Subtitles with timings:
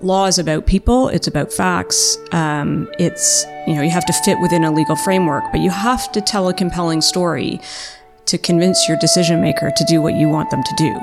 [0.00, 2.16] law is about people, it's about facts.
[2.32, 6.10] Um, it's, you know, you have to fit within a legal framework, but you have
[6.12, 7.60] to tell a compelling story
[8.26, 10.94] to convince your decision maker to do what you want them to do.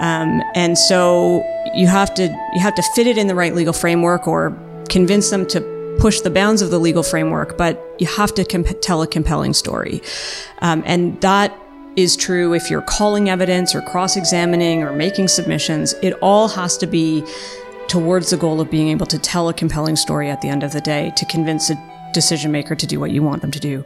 [0.00, 1.44] Um, and so
[1.74, 2.24] you have to
[2.54, 4.56] you have to fit it in the right legal framework or
[4.88, 8.80] convince them to push the bounds of the legal framework, but you have to comp-
[8.80, 10.00] tell a compelling story.
[10.60, 11.56] Um, and that
[11.96, 15.94] is true if you're calling evidence or cross examining or making submissions.
[16.00, 17.24] It all has to be
[17.88, 20.72] towards the goal of being able to tell a compelling story at the end of
[20.72, 23.82] the day to convince a decision maker to do what you want them to do.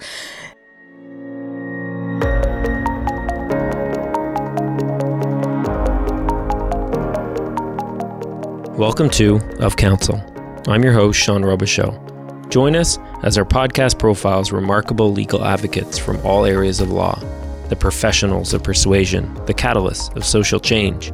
[8.76, 10.20] Welcome to Of Counsel.
[10.66, 12.50] I'm your host, Sean Robichaud.
[12.50, 17.20] Join us as our podcast profiles remarkable legal advocates from all areas of law,
[17.68, 21.12] the professionals of persuasion, the catalysts of social change,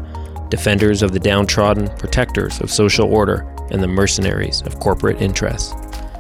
[0.49, 5.75] defenders of the downtrodden, protectors of social order, and the mercenaries of corporate interests.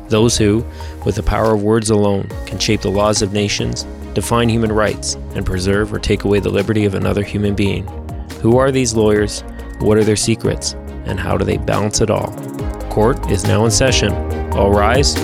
[0.09, 0.65] Those who,
[1.05, 3.85] with the power of words alone, can shape the laws of nations,
[4.15, 7.87] define human rights, and preserve or take away the liberty of another human being.
[8.41, 9.43] Who are these lawyers?
[9.81, 10.75] What are their secrets?
[11.05, 12.33] And how do they balance it all?
[12.91, 14.13] Court is now in session.
[14.53, 15.15] All rise.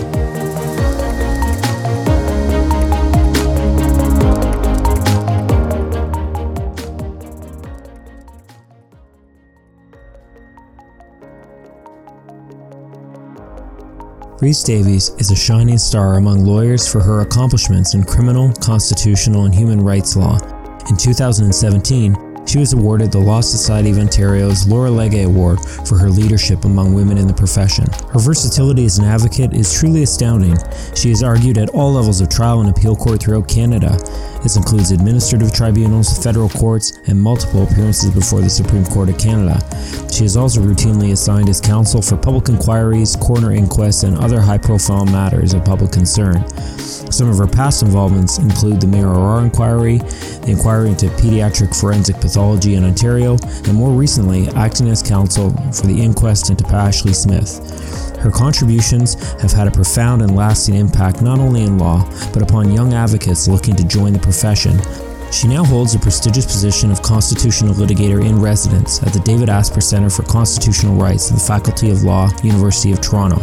[14.44, 19.54] Breese Davies is a shining star among lawyers for her accomplishments in criminal, constitutional, and
[19.54, 20.38] human rights law.
[20.90, 26.10] In 2017, she was awarded the Law Society of Ontario's Laura Legge Award for her
[26.10, 27.86] leadership among women in the profession.
[28.12, 30.56] Her versatility as an advocate is truly astounding.
[30.94, 33.96] She has argued at all levels of trial and appeal court throughout Canada.
[34.42, 39.58] This includes administrative tribunals, federal courts, and multiple appearances before the Supreme Court of Canada.
[40.12, 44.58] She is also routinely assigned as counsel for public inquiries, coroner inquests, and other high
[44.58, 46.46] profile matters of public concern.
[46.78, 52.16] Some of her past involvements include the Maher Arar inquiry, the inquiry into pediatric forensic
[52.16, 57.60] pathology in Ontario, and more recently, acting as counsel for the inquest into Ashley Smith.
[58.18, 62.72] Her contributions have had a profound and lasting impact not only in law, but upon
[62.72, 64.80] young advocates looking to join the profession.
[65.30, 69.80] She now holds the prestigious position of Constitutional Litigator in Residence at the David Asper
[69.80, 73.38] Center for Constitutional Rights at the Faculty of Law, University of Toronto.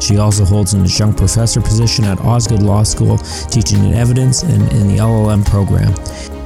[0.00, 3.18] She also holds an adjunct professor position at Osgoode Law School,
[3.50, 5.94] teaching in evidence and in the LLM program.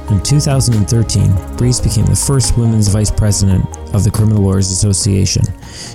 [0.09, 5.43] In 2013, Breese became the first women's vice president of the Criminal Lawyers Association.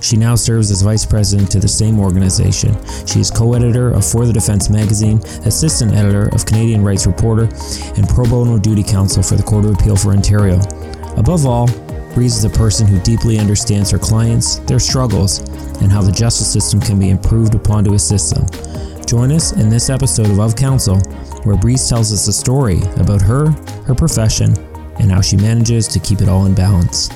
[0.01, 2.77] She now serves as vice president to the same organization.
[3.09, 7.49] She is co editor of For the Defense magazine, assistant editor of Canadian Rights Reporter,
[7.97, 10.61] and pro bono duty counsel for the Court of Appeal for Ontario.
[11.17, 11.67] Above all,
[12.15, 15.41] Breese is a person who deeply understands her clients, their struggles,
[15.81, 18.47] and how the justice system can be improved upon to assist them.
[19.07, 21.03] Join us in this episode of Of Counsel
[21.45, 23.51] where Breese tells us a story about her,
[23.87, 24.57] her profession,
[24.99, 27.11] and how she manages to keep it all in balance.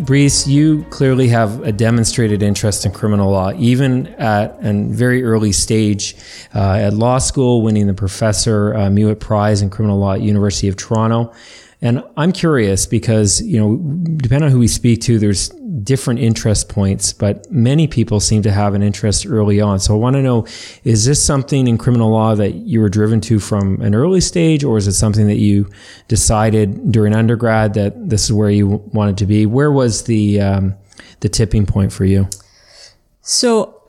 [0.00, 5.52] Breese, you clearly have a demonstrated interest in criminal law, even at a very early
[5.52, 6.16] stage
[6.54, 10.76] uh, at law school, winning the Professor uh, Prize in Criminal Law at University of
[10.76, 11.32] Toronto.
[11.82, 13.76] And I'm curious because, you know,
[14.16, 15.52] depending on who we speak to, there's
[15.82, 19.80] different interest points, but many people seem to have an interest early on.
[19.80, 20.46] So I want to know,
[20.84, 24.64] is this something in criminal law that you were driven to from an early stage,
[24.64, 25.68] or is it something that you
[26.08, 29.46] decided during undergrad that this is where you wanted to be?
[29.46, 30.74] Where was the, um,
[31.20, 32.28] the tipping point for you?
[33.22, 33.79] So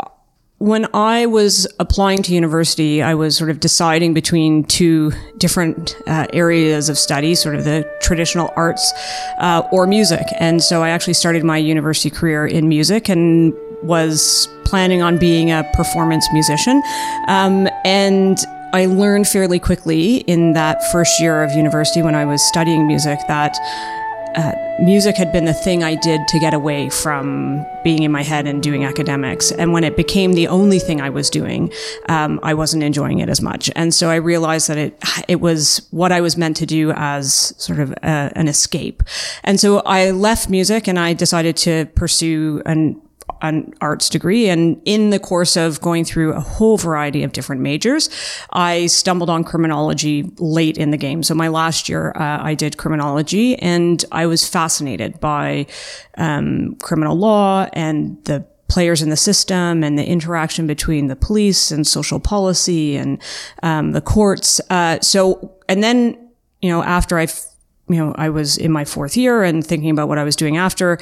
[0.61, 6.27] when I was applying to university, I was sort of deciding between two different uh,
[6.33, 8.93] areas of study, sort of the traditional arts
[9.39, 10.27] uh, or music.
[10.39, 15.49] And so I actually started my university career in music and was planning on being
[15.49, 16.83] a performance musician.
[17.27, 18.37] Um, and
[18.71, 23.17] I learned fairly quickly in that first year of university when I was studying music
[23.27, 23.57] that
[24.35, 28.23] uh, music had been the thing I did to get away from being in my
[28.23, 29.51] head and doing academics.
[29.51, 31.71] And when it became the only thing I was doing,
[32.09, 33.69] um, I wasn't enjoying it as much.
[33.75, 37.53] And so I realized that it it was what I was meant to do as
[37.57, 39.03] sort of a, an escape.
[39.43, 43.01] And so I left music and I decided to pursue an
[43.41, 44.49] an arts degree.
[44.49, 48.09] And in the course of going through a whole variety of different majors,
[48.51, 51.23] I stumbled on criminology late in the game.
[51.23, 55.67] So my last year, uh, I did criminology and I was fascinated by
[56.17, 61.71] um, criminal law and the players in the system and the interaction between the police
[61.71, 63.21] and social policy and
[63.63, 64.61] um, the courts.
[64.69, 66.29] Uh, so, and then,
[66.61, 67.27] you know, after I
[67.91, 70.55] you know, I was in my fourth year and thinking about what I was doing
[70.55, 70.97] after.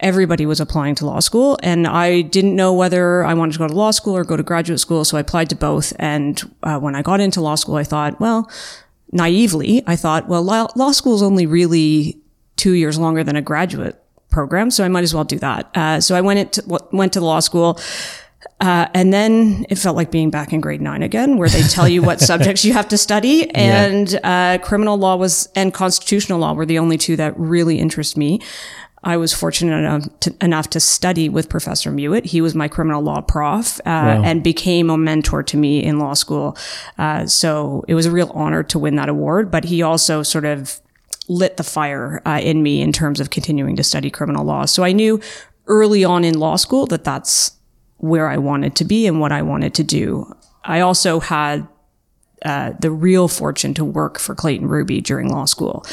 [0.00, 3.68] Everybody was applying to law school, and I didn't know whether I wanted to go
[3.68, 5.04] to law school or go to graduate school.
[5.04, 5.92] So I applied to both.
[5.98, 8.50] And uh, when I got into law school, I thought, well,
[9.12, 12.18] naively, I thought, well, law, law school is only really
[12.56, 15.70] two years longer than a graduate program, so I might as well do that.
[15.76, 17.78] Uh, so I went into, went to law school.
[18.60, 21.88] Uh, and then it felt like being back in grade nine again, where they tell
[21.88, 23.50] you what subjects you have to study.
[23.50, 24.58] And yeah.
[24.60, 28.40] uh, criminal law was and constitutional law were the only two that really interest me.
[29.04, 32.24] I was fortunate enough to, enough to, study with Professor Mewett.
[32.24, 34.22] He was my criminal law prof uh, wow.
[34.24, 36.56] and became a mentor to me in law school.
[36.98, 39.50] Uh, so it was a real honor to win that award.
[39.50, 40.80] But he also sort of
[41.28, 44.64] lit the fire uh, in me in terms of continuing to study criminal law.
[44.64, 45.20] So I knew
[45.66, 47.52] early on in law school that that's
[47.98, 50.34] where I wanted to be and what I wanted to do.
[50.64, 51.66] I also had
[52.44, 55.84] uh, the real fortune to work for Clayton Ruby during law school.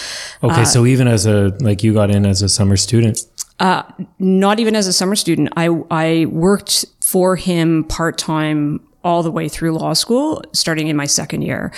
[0.44, 3.19] Okay, uh, so even as a like you got in as a summer student.
[3.59, 3.83] Uh,
[4.18, 5.50] not even as a summer student.
[5.56, 10.95] I I worked for him part time all the way through law school, starting in
[10.95, 11.71] my second year.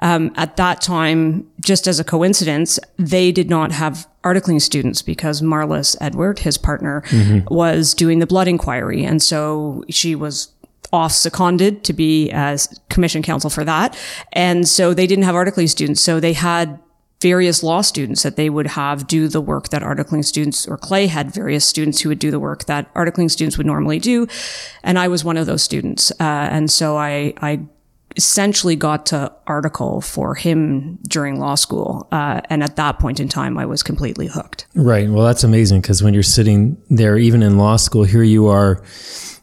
[0.00, 5.42] Um, at that time, just as a coincidence, they did not have articling students because
[5.42, 7.54] Marlys Edwardh, his partner, mm-hmm.
[7.54, 9.04] was doing the blood inquiry.
[9.04, 10.48] And so she was
[10.92, 13.96] off seconded to be as commission counsel for that.
[14.32, 16.00] And so they didn't have articling students.
[16.02, 16.78] So they had
[17.20, 21.06] various law students that they would have do the work that articling students or Clay
[21.06, 24.26] had various students who would do the work that articling students would normally do.
[24.82, 26.10] And I was one of those students.
[26.12, 27.60] Uh, and so I, I
[28.16, 32.08] essentially got to article for him during law school.
[32.10, 34.66] Uh, and at that point in time, I was completely hooked.
[34.74, 35.08] Right.
[35.08, 38.82] Well, that's amazing because when you're sitting there, even in law school, here you are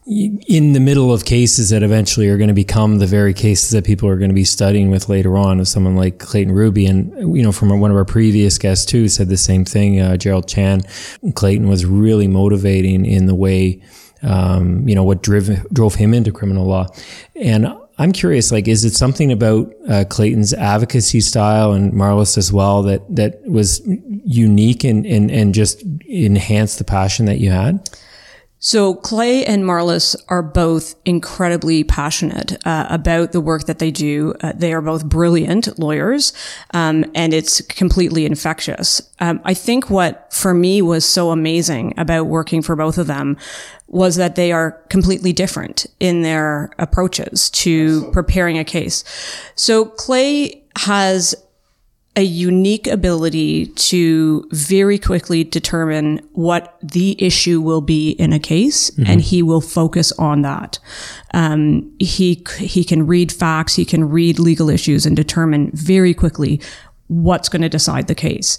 [0.08, 3.84] in the middle of cases that eventually are going to become the very cases that
[3.84, 6.86] people are going to be studying with later on of someone like Clayton Ruby.
[6.86, 10.16] And, you know, from one of our previous guests too said the same thing, uh,
[10.16, 10.84] Gerald Chan.
[11.36, 13.82] Clayton was really motivating in the way,
[14.24, 16.88] um, you know, what drove him into criminal law.
[17.36, 17.68] And
[17.98, 22.82] I'm curious, like, is it something about uh, Clayton's advocacy style and Marlys as well
[22.84, 27.90] that, that was unique and, and, and just enhanced the passion that you had?
[28.60, 34.34] So Clay and Marlys are both incredibly passionate uh, about the work that they do.
[34.42, 36.34] Uh, they are both brilliant lawyers,
[36.74, 39.02] um, and it's completely infectious.
[39.20, 43.38] Um, I think what for me was so amazing about working for both of them
[43.88, 49.04] was that they are completely different in their approaches to preparing a case.
[49.56, 51.36] So Clay has
[52.18, 58.90] a unique ability to very quickly determine what the issue will be in a case,
[58.90, 59.04] mm-hmm.
[59.06, 60.80] and he will focus on that.
[61.36, 66.60] Um, he he can read facts, he can read legal issues, and determine very quickly
[67.06, 68.58] what's going to decide the case.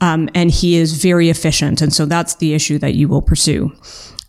[0.00, 3.72] Um, and he is very efficient, and so that's the issue that you will pursue.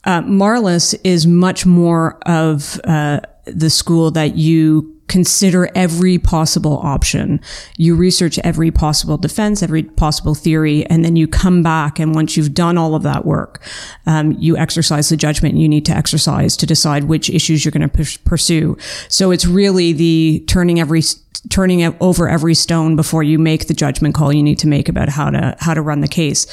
[0.05, 7.41] Uh, Marlys is much more of uh, the school that you consider every possible option.
[7.75, 11.99] You research every possible defense, every possible theory, and then you come back.
[11.99, 13.61] And once you've done all of that work,
[14.05, 17.89] um, you exercise the judgment you need to exercise to decide which issues you're going
[17.89, 18.77] to pursue.
[19.09, 21.01] So it's really the turning every
[21.49, 25.09] turning over every stone before you make the judgment call you need to make about
[25.09, 26.47] how to how to run the case.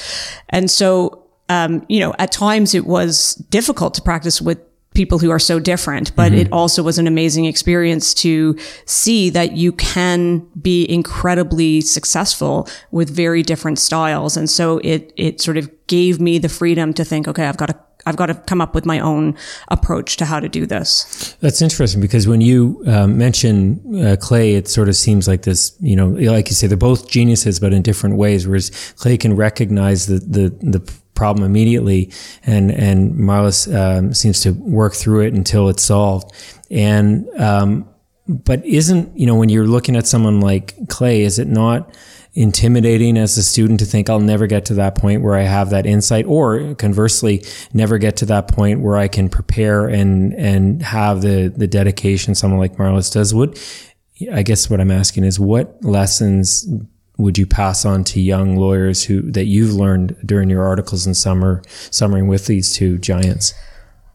[0.49, 4.59] And so um, you know, at times it was difficult to practice with
[4.99, 6.41] people who are so different, but mm-hmm.
[6.41, 8.53] it also was an amazing experience to
[8.83, 14.35] see that you can be incredibly successful with very different styles.
[14.35, 17.69] And so it, it sort of gave me the freedom to think, okay, I've got
[17.69, 19.35] to I've got to come up with my own
[19.67, 21.35] approach to how to do this.
[21.41, 25.75] That's interesting because when you um, mention uh, Clay, it sort of seems like this,
[25.81, 28.47] you know, like you say, they're both geniuses, but in different ways.
[28.47, 30.79] Whereas Clay can recognize the the the
[31.19, 32.11] problem immediately,
[32.45, 36.31] and and Marlys um, seems to work through it until it's solved.
[36.71, 37.87] And um,
[38.27, 41.93] but isn't you know when you're looking at someone like Clay, is it not?
[42.35, 45.71] intimidating as a student to think I'll never get to that point where I have
[45.71, 50.81] that insight or conversely never get to that point where I can prepare and and
[50.83, 53.59] have the the dedication someone like Marlis does would
[54.31, 56.67] I guess what I'm asking is what lessons
[57.19, 61.13] would you pass on to young lawyers who that you've learned during your articles in
[61.13, 61.61] summer
[61.91, 63.53] summering with these two giants?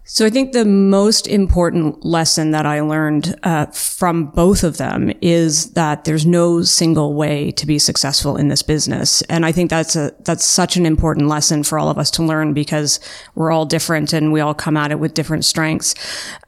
[0.06, 5.10] So I think the most important lesson that I learned uh, from both of them
[5.22, 9.70] is that there's no single way to be successful in this business, and I think
[9.70, 13.00] that's a that's such an important lesson for all of us to learn because
[13.34, 15.94] we're all different and we all come at it with different strengths.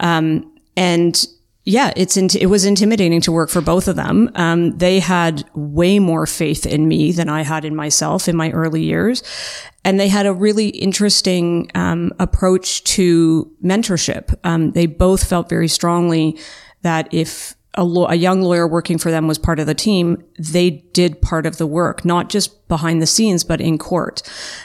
[0.01, 1.27] Um, and
[1.69, 4.31] yeah, it's int- it was intimidating to work for both of them.
[4.37, 8.53] Um, they had way more faith in me than I had in myself in my
[8.53, 9.25] early years,
[9.85, 14.33] and they had a really interesting um, approach to mentorship.
[14.45, 16.39] Um, they both felt very strongly
[16.83, 20.23] that if a, lo- a, young lawyer working for them was part of the team,
[20.39, 24.23] they did part of the work, not just behind the scenes, but in court.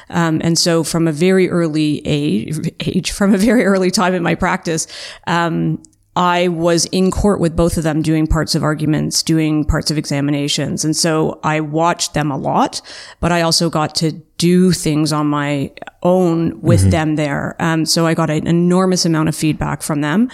[0.09, 4.21] Um, and so from a very early age, age, from a very early time in
[4.21, 4.87] my practice,
[5.27, 5.81] um,
[6.15, 9.97] I was in court with both of them doing parts of arguments, doing parts of
[9.97, 10.83] examinations.
[10.83, 12.81] And so I watched them a lot,
[13.21, 15.71] but I also got to do things on my
[16.03, 16.89] own with mm-hmm.
[16.89, 17.55] them there.
[17.59, 20.29] Um, so I got an enormous amount of feedback from them.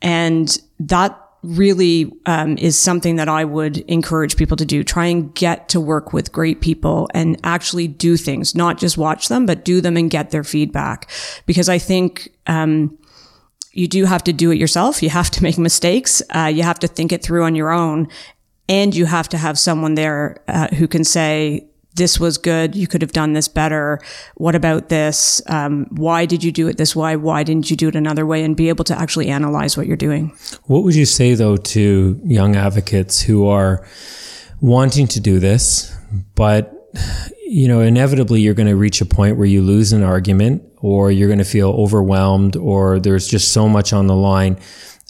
[0.00, 4.82] And that really um, is something that I would encourage people to do.
[4.84, 9.28] Try and get to work with great people and actually do things, not just watch
[9.28, 11.10] them, but do them and get their feedback.
[11.46, 12.96] Because I think, um,
[13.72, 15.02] you do have to do it yourself.
[15.02, 16.22] You have to make mistakes.
[16.30, 18.08] Uh, you have to think it through on your own.
[18.68, 22.74] And you have to have someone there uh, who can say, this was good.
[22.74, 24.00] You could have done this better.
[24.36, 25.42] What about this?
[25.46, 27.16] Um, why did you do it this way?
[27.16, 28.44] Why didn't you do it another way?
[28.44, 30.34] And be able to actually analyze what you're doing.
[30.64, 33.86] What would you say, though, to young advocates who are
[34.62, 35.94] wanting to do this,
[36.34, 36.81] but
[37.46, 41.10] you know, inevitably you're going to reach a point where you lose an argument or
[41.10, 44.58] you're going to feel overwhelmed or there's just so much on the line.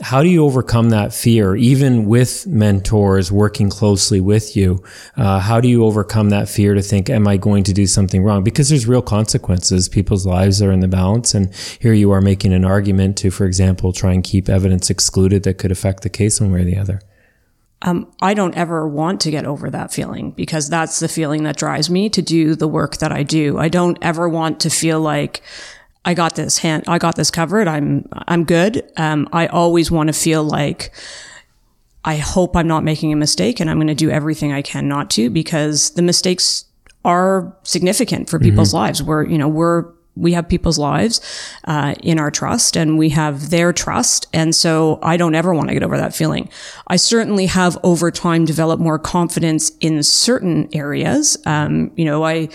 [0.01, 4.83] How do you overcome that fear, even with mentors working closely with you?
[5.17, 8.25] Uh, how do you overcome that fear to think, am I going to do something
[8.25, 8.43] wrong?
[8.43, 9.89] Because there's real consequences.
[9.89, 11.35] People's lives are in the balance.
[11.35, 15.45] And here you are making an argument to, for example, try and keep evidence excluded
[15.45, 17.01] that could affect the case one way or the other
[17.83, 21.57] um, I don't ever want to get over that feeling because that's the feeling that
[21.57, 23.59] drives me to do the work that I do.
[23.59, 25.43] I don't ever want to feel like
[26.05, 27.69] I got this hand, I got this covered.
[27.69, 28.89] I'm, I'm good.
[28.97, 30.93] Um, I always want to feel like
[32.05, 34.89] I hope I'm not making a mistake and I'm going to do everything I can
[34.89, 36.65] not to because the mistakes
[37.05, 38.79] are significant for people's mm-hmm.
[38.79, 39.03] lives.
[39.03, 41.21] We're, you know, we're we have people's lives
[41.65, 44.27] uh, in our trust and we have their trust.
[44.33, 46.49] And so I don't ever want to get over that feeling.
[46.87, 51.37] I certainly have over time developed more confidence in certain areas.
[51.47, 52.49] Um, you know, I,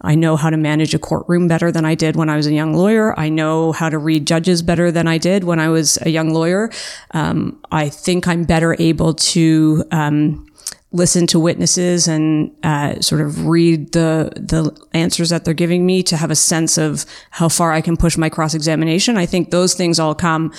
[0.00, 2.52] I know how to manage a courtroom better than I did when I was a
[2.52, 3.18] young lawyer.
[3.18, 6.30] I know how to read judges better than I did when I was a young
[6.30, 6.70] lawyer.
[7.12, 10.46] Um, I think I'm better able to, um,
[10.94, 16.02] listen to witnesses and uh, sort of read the the answers that they're giving me
[16.04, 19.18] to have a sense of how far I can push my cross examination.
[19.18, 20.52] I think those things all come,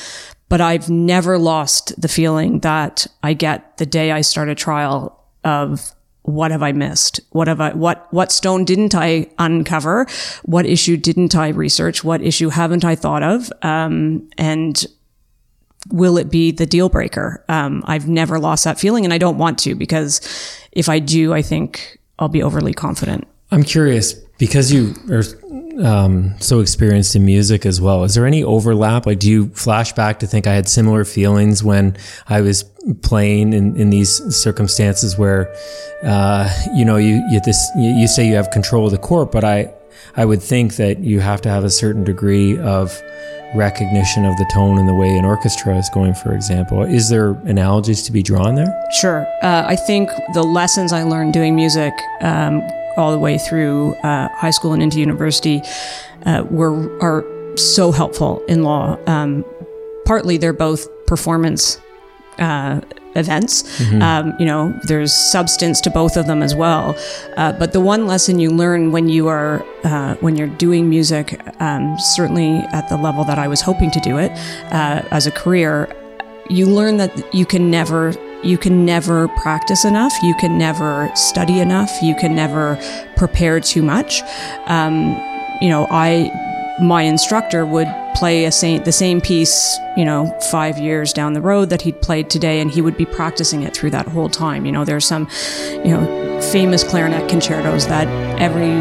[0.49, 5.23] but I've never lost the feeling that I get the day I start a trial
[5.43, 7.21] of what have I missed?
[7.29, 10.07] What have I, what, what stone didn't I uncover?
[10.43, 12.03] What issue didn't I research?
[12.03, 13.51] What issue haven't I thought of?
[13.61, 14.85] Um, and
[15.89, 17.43] will it be the deal breaker?
[17.47, 20.21] Um, I've never lost that feeling and I don't want to because
[20.71, 23.27] if I do, I think I'll be overly confident.
[23.51, 25.23] I'm curious because you are
[25.83, 28.03] um, so experienced in music as well.
[28.03, 29.05] Is there any overlap?
[29.05, 32.63] Like, do you flash back to think I had similar feelings when I was
[33.01, 35.53] playing in, in these circumstances where,
[36.03, 39.43] uh, you know, you, you this you say you have control of the court, but
[39.43, 39.73] I
[40.15, 43.01] I would think that you have to have a certain degree of
[43.55, 46.83] recognition of the tone and the way an orchestra is going, for example.
[46.83, 48.73] Is there analogies to be drawn there?
[48.91, 49.25] Sure.
[49.41, 52.61] Uh, I think the lessons I learned doing music um,
[52.97, 55.61] all the way through uh, high school and into university
[56.25, 57.25] uh, were are
[57.57, 58.97] so helpful in law.
[59.07, 59.45] Um,
[60.05, 61.79] partly, they're both performance
[62.39, 62.81] uh,
[63.15, 63.63] events.
[63.79, 64.01] Mm-hmm.
[64.01, 66.95] Um, you know, there's substance to both of them as well.
[67.37, 71.39] Uh, but the one lesson you learn when you are uh, when you're doing music,
[71.61, 74.31] um, certainly at the level that I was hoping to do it
[74.71, 75.89] uh, as a career,
[76.49, 80.13] you learn that you can never you can never practice enough.
[80.21, 81.91] You can never study enough.
[82.01, 82.79] You can never
[83.15, 84.21] prepare too much.
[84.67, 85.15] Um,
[85.61, 86.31] you know, I
[86.79, 91.41] my instructor would play a same, the same piece, you know, five years down the
[91.41, 94.65] road that he'd played today, and he would be practicing it through that whole time.
[94.65, 95.27] You know, there's some,
[95.69, 98.07] you know, famous clarinet concertos that
[98.39, 98.73] every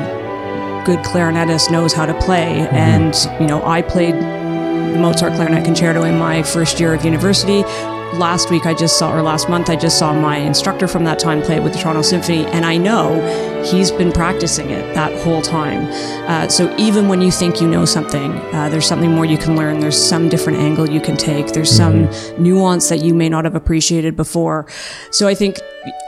[0.85, 2.75] good clarinetist knows how to play, mm-hmm.
[2.75, 7.64] and you know, I played the Mozart clarinet concerto in my first year of university
[8.12, 11.18] last week I just saw, or last month I just saw my instructor from that
[11.18, 13.20] time play it with the Toronto Symphony, and I know
[13.64, 15.87] he's been practicing it that whole time.
[16.28, 19.56] Uh, so even when you think you know something, uh, there's something more you can
[19.56, 19.80] learn.
[19.80, 21.49] There's some different angle you can take.
[21.49, 22.12] There's mm-hmm.
[22.12, 24.66] some nuance that you may not have appreciated before.
[25.11, 25.58] So I think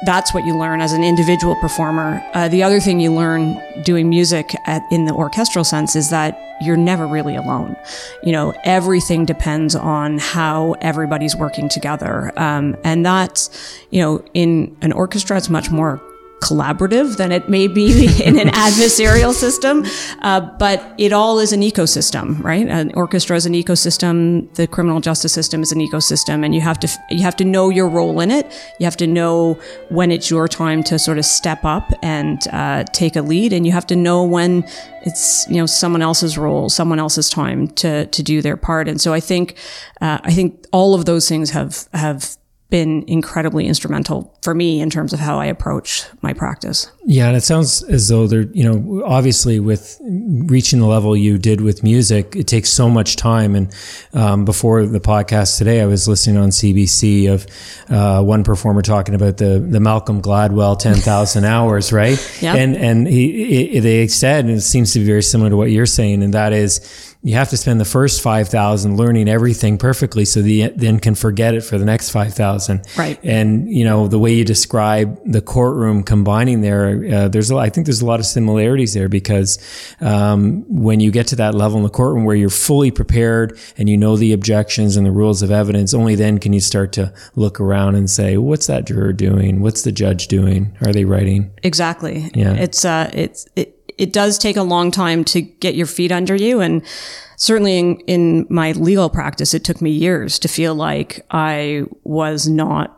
[0.05, 2.25] that's what you learn as an individual performer.
[2.35, 6.41] Uh, the other thing you learn doing music at, in the orchestral sense is that
[6.61, 7.77] you're never really alone.
[8.23, 12.33] You know, everything depends on how everybody's working together.
[12.39, 16.01] Um, and that's, you know, in an orchestra, it's much more
[16.41, 19.85] collaborative than it may be in an adversarial system.
[20.21, 22.67] Uh, but it all is an ecosystem, right?
[22.69, 24.53] An orchestra is an ecosystem.
[24.55, 27.71] The criminal justice system is an ecosystem, and you have to you have to know
[27.71, 28.47] your role in it.
[28.79, 29.55] You have to know
[29.89, 33.67] when it's your time to sort of step up and uh, take a lead, and
[33.67, 34.65] you have to know when
[35.03, 38.89] it's you know someone else's role, someone else's time to to do their part.
[38.89, 39.57] And so I think
[40.01, 42.37] uh, I think all of those things have have
[42.69, 46.91] been incredibly instrumental for me in terms of how I approach my practice.
[47.05, 51.39] Yeah, and it sounds as though there, you know, obviously with reaching the level you
[51.39, 53.55] did with music, it takes so much time.
[53.55, 53.73] And
[54.13, 57.47] um, before the podcast today, I was listening on CBC of
[57.89, 62.19] uh, one performer talking about the the Malcolm Gladwell ten thousand hours, right?
[62.43, 62.57] Yeah.
[62.57, 65.71] And and he, he they said, and it seems to be very similar to what
[65.71, 70.25] you're saying, and that is you have to spend the first 5000 learning everything perfectly
[70.25, 73.19] so the then can forget it for the next 5000 Right.
[73.25, 77.69] and you know the way you describe the courtroom combining there uh, there's a, i
[77.69, 79.59] think there's a lot of similarities there because
[80.01, 83.89] um, when you get to that level in the courtroom where you're fully prepared and
[83.89, 87.13] you know the objections and the rules of evidence only then can you start to
[87.35, 91.51] look around and say what's that juror doing what's the judge doing are they writing
[91.63, 92.31] Exactly.
[92.35, 92.55] Yeah.
[92.55, 96.35] It's uh it's it it does take a long time to get your feet under
[96.35, 96.83] you and
[97.37, 102.49] certainly in, in my legal practice it took me years to feel like I was
[102.49, 102.93] not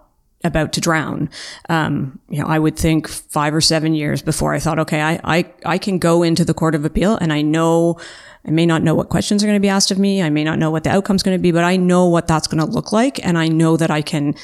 [0.44, 1.28] about to drown.
[1.68, 5.20] Um, you know, I would think five or seven years before I thought, okay, I,
[5.24, 7.98] I, I can go into the court of appeal and I know
[8.46, 10.22] I may not know what questions are going to be asked of me.
[10.22, 12.46] I may not know what the outcome's going to be, but I know what that's
[12.46, 13.24] going to look like.
[13.26, 14.34] And I know that I can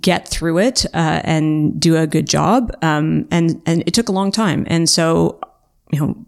[0.00, 2.76] get through it, uh, and do a good job.
[2.82, 4.66] Um, and, and it took a long time.
[4.68, 5.40] And so,
[5.92, 6.26] you know,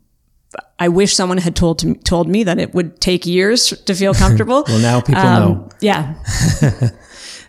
[0.79, 4.15] I wish someone had told to, told me that it would take years to feel
[4.25, 4.65] comfortable.
[4.69, 6.15] well now people Um, know Yeah.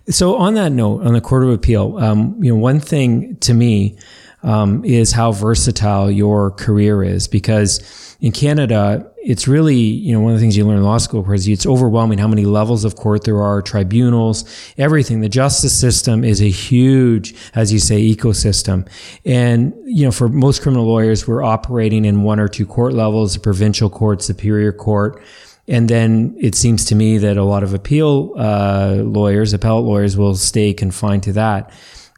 [0.10, 3.54] So on that note, on the Court of Appeal, um, you know, one thing to
[3.54, 3.98] me
[4.42, 10.32] um, is how versatile your career is because in Canada, it's really, you know, one
[10.32, 12.96] of the things you learn in law school is it's overwhelming how many levels of
[12.96, 14.46] court there are, tribunals,
[14.78, 15.20] everything.
[15.20, 18.88] The justice system is a huge, as you say, ecosystem.
[19.26, 23.34] And, you know, for most criminal lawyers, we're operating in one or two court levels,
[23.34, 25.22] the provincial court, superior court.
[25.68, 30.16] And then it seems to me that a lot of appeal uh, lawyers, appellate lawyers,
[30.16, 31.70] will stay confined to that.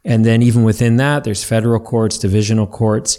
[0.04, 3.18] And then even within that, there's federal courts, divisional courts.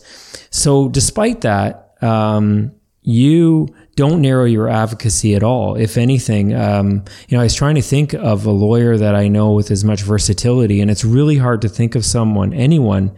[0.50, 2.72] So despite that, um,
[3.04, 5.76] you don't narrow your advocacy at all.
[5.76, 9.28] If anything, um, you know, I was trying to think of a lawyer that I
[9.28, 13.12] know with as much versatility, and it's really hard to think of someone, anyone,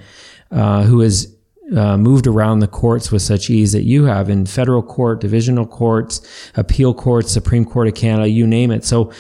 [0.52, 1.36] uh, who has
[1.76, 5.66] uh, moved around the courts with such ease that you have in federal court, divisional
[5.66, 6.22] courts,
[6.56, 8.84] appeal courts, Supreme Court of Canada, you name it.
[8.84, 9.12] So,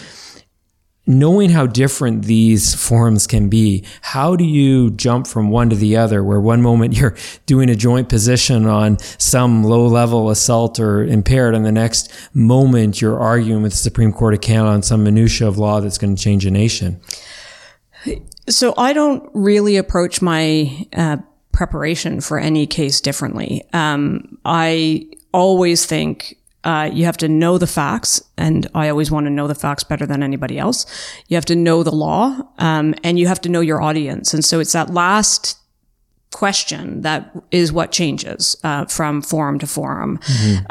[1.05, 5.97] knowing how different these forms can be, how do you jump from one to the
[5.97, 6.23] other?
[6.23, 11.55] Where one moment you're doing a joint position on some low level assault or impaired,
[11.55, 15.47] and the next moment you're arguing with the Supreme Court of Canada on some minutia
[15.47, 16.99] of law that's going to change a nation.
[18.49, 21.17] So I don't really approach my uh,
[21.53, 23.63] preparation for any case differently.
[23.71, 29.25] Um, I always think uh, you have to know the facts, and I always want
[29.25, 30.85] to know the facts better than anybody else.
[31.27, 34.33] You have to know the law, um, and you have to know your audience.
[34.33, 35.59] And so it's that last
[36.31, 40.19] question that is what changes uh, from forum to forum.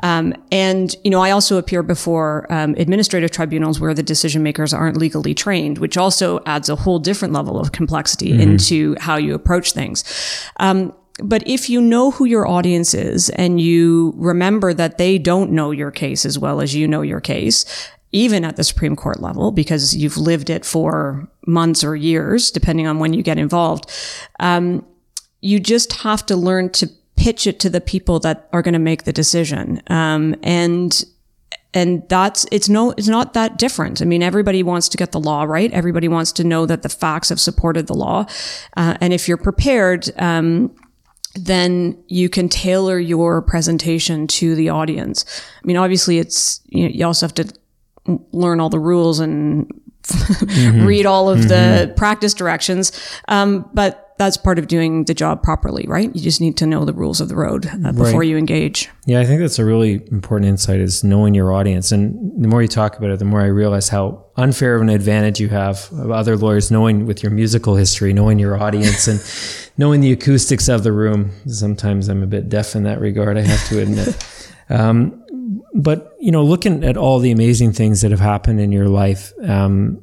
[0.02, 4.74] Um, and, you know, I also appear before um, administrative tribunals where the decision makers
[4.74, 9.34] aren't legally trained, which also adds a whole different level of complexity into how you
[9.34, 10.04] approach things.
[10.58, 15.50] Um, but if you know who your audience is and you remember that they don't
[15.50, 17.64] know your case as well as you know your case,
[18.12, 22.86] even at the Supreme Court level, because you've lived it for months or years, depending
[22.86, 23.90] on when you get involved,
[24.40, 24.84] um,
[25.40, 28.78] you just have to learn to pitch it to the people that are going to
[28.78, 29.82] make the decision.
[29.88, 31.04] Um, and
[31.74, 34.02] and that's it's no it's not that different.
[34.02, 35.72] I mean, everybody wants to get the law right.
[35.72, 38.26] Everybody wants to know that the facts have supported the law,
[38.76, 40.10] uh, and if you're prepared.
[40.18, 40.74] Um,
[41.34, 45.24] then you can tailor your presentation to the audience.
[45.62, 47.52] I mean, obviously, it's you, know, you also have to
[48.32, 49.70] learn all the rules and
[50.86, 52.92] read all of the practice directions.
[53.28, 56.14] Um, but that's part of doing the job properly, right?
[56.14, 58.28] You just need to know the rules of the road uh, before right.
[58.28, 58.88] you engage.
[59.06, 61.92] Yeah, I think that's a really important insight is knowing your audience.
[61.92, 64.88] And the more you talk about it, the more I realize how unfair of an
[64.88, 69.22] advantage you have of other lawyers knowing with your musical history, knowing your audience and
[69.78, 71.30] knowing the acoustics of the room.
[71.46, 74.16] Sometimes I'm a bit deaf in that regard, I have to admit.
[74.68, 75.22] Um,
[75.74, 79.32] but you know, looking at all the amazing things that have happened in your life,
[79.42, 80.02] um,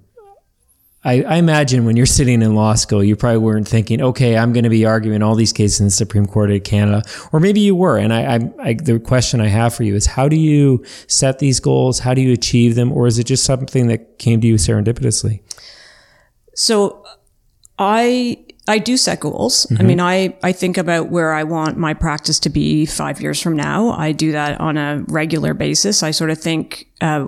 [1.03, 4.51] I, I, imagine when you're sitting in law school, you probably weren't thinking, okay, I'm
[4.51, 7.61] going to be arguing all these cases in the Supreme Court of Canada, or maybe
[7.61, 7.97] you were.
[7.97, 11.39] And I, I, I, the question I have for you is, how do you set
[11.39, 11.99] these goals?
[11.99, 15.41] How do you achieve them, or is it just something that came to you serendipitously?
[16.53, 17.05] So,
[17.77, 19.65] I I do set goals.
[19.65, 19.81] Mm-hmm.
[19.81, 23.41] I mean, I, I think about where I want my practice to be five years
[23.41, 23.89] from now.
[23.91, 26.03] I do that on a regular basis.
[26.03, 27.27] I sort of think uh,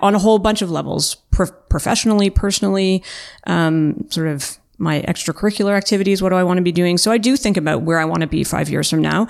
[0.00, 3.02] on a whole bunch of levels, pro- professionally, personally,
[3.46, 6.22] um, sort of my extracurricular activities.
[6.22, 6.98] What do I want to be doing?
[6.98, 9.28] So I do think about where I want to be five years from now.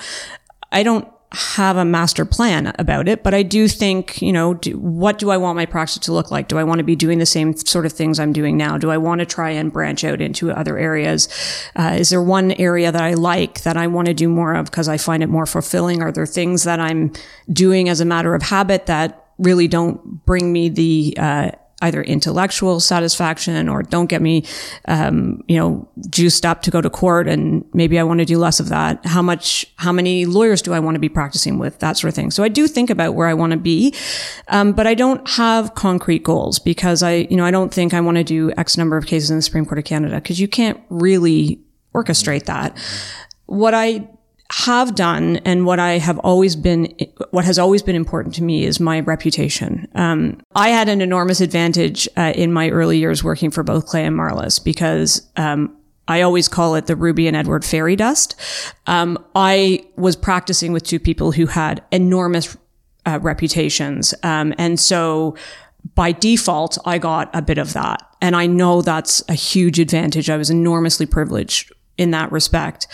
[0.72, 4.78] I don't have a master plan about it, but I do think, you know, do,
[4.78, 6.48] what do I want my practice to look like?
[6.48, 8.78] Do I want to be doing the same sort of things I'm doing now?
[8.78, 11.28] Do I want to try and branch out into other areas?
[11.74, 14.66] Uh, is there one area that I like that I want to do more of
[14.66, 16.02] because I find it more fulfilling?
[16.02, 17.12] Are there things that I'm
[17.52, 21.51] doing as a matter of habit that really don't bring me the uh,
[21.83, 24.44] either intellectual satisfaction or don't get me,
[24.87, 27.29] um, you know, juiced up to go to court.
[27.29, 29.05] And maybe I want to do less of that.
[29.05, 31.81] How much, how many lawyers do I want to be practicing with?
[31.81, 32.31] That sort of thing.
[32.31, 33.94] So I do think about where I want to be.
[34.49, 38.01] Um, but I don't have concrete goals because I, you know, I don't think I
[38.01, 40.49] want to do X number of cases in the Supreme Court of Canada because you
[40.49, 41.61] can't really
[41.94, 42.77] orchestrate that.
[43.47, 44.09] What I
[44.52, 46.94] have done and what I have always been,
[47.30, 49.88] what has always been important to me is my reputation.
[49.94, 54.04] Um, I had an enormous advantage uh, in my early years working for both Clay
[54.04, 55.76] and Marlys because um,
[56.07, 58.38] I always call it the Ruby and Edwardh fairy dust.
[58.87, 62.57] Um, I was practicing with two people who had enormous
[63.07, 65.37] uh, reputations, um, and so
[65.94, 68.07] by default, I got a bit of that.
[68.20, 70.30] And I know that's a huge advantage.
[70.30, 72.87] I was enormously privileged in that respect.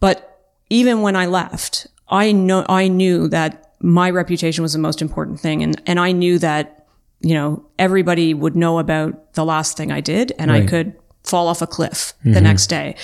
[0.00, 0.31] But
[0.72, 5.38] even when I left, I know, I knew that my reputation was the most important
[5.38, 5.62] thing.
[5.62, 6.86] And, and I knew that,
[7.20, 10.62] you know, everybody would know about the last thing I did and right.
[10.62, 12.32] I could fall off a cliff mm-hmm.
[12.32, 12.96] the next day.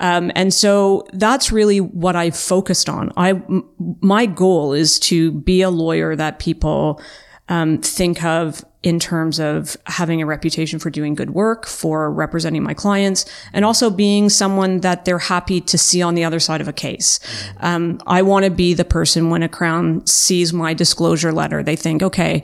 [0.00, 3.10] Um, and so that's really what I focused on.
[3.16, 3.68] I, m-
[4.00, 7.00] my goal is to be a lawyer that people,
[7.48, 12.62] um, think of in terms of having a reputation for doing good work, for representing
[12.62, 16.60] my clients, and also being someone that they're happy to see on the other side
[16.60, 17.18] of a case.
[17.60, 21.76] Um, I want to be the person when a crown sees my disclosure letter, they
[21.76, 22.42] think, okay,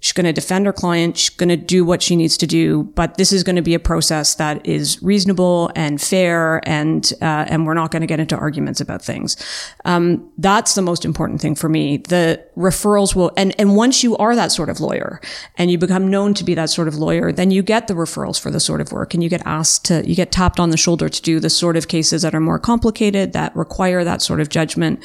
[0.00, 1.16] She's going to defend her client.
[1.16, 3.74] She's going to do what she needs to do, but this is going to be
[3.74, 8.18] a process that is reasonable and fair, and uh, and we're not going to get
[8.18, 9.36] into arguments about things.
[9.84, 11.98] Um, that's the most important thing for me.
[11.98, 15.20] The referrals will, and and once you are that sort of lawyer,
[15.56, 18.40] and you become known to be that sort of lawyer, then you get the referrals
[18.40, 20.76] for the sort of work, and you get asked to, you get tapped on the
[20.76, 24.40] shoulder to do the sort of cases that are more complicated, that require that sort
[24.40, 25.02] of judgment.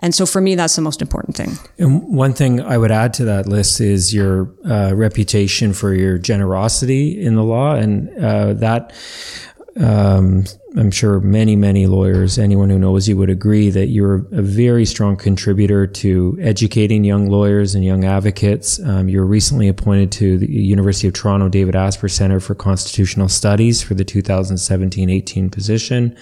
[0.00, 1.52] And so for me, that's the most important thing.
[1.78, 6.18] And one thing I would add to that list is your uh, reputation for your
[6.18, 7.74] generosity in the law.
[7.74, 8.92] And uh, that,
[9.80, 10.44] um,
[10.76, 14.84] I'm sure many, many lawyers, anyone who knows you would agree that you're a very
[14.84, 18.78] strong contributor to educating young lawyers and young advocates.
[18.80, 23.28] Um, you were recently appointed to the University of Toronto David Asper Center for Constitutional
[23.28, 26.14] Studies for the 2017 18 position.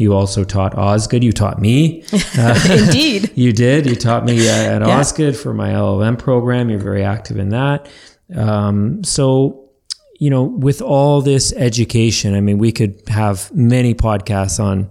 [0.00, 1.22] You also taught Osgoode.
[1.22, 2.04] You taught me.
[2.38, 3.32] Uh, Indeed.
[3.36, 3.86] you did.
[3.86, 4.98] You taught me uh, at yeah.
[4.98, 6.70] Osgoode for my LLM program.
[6.70, 7.88] You're very active in that.
[8.34, 9.68] Um, so,
[10.18, 14.90] you know, with all this education, I mean, we could have many podcasts on.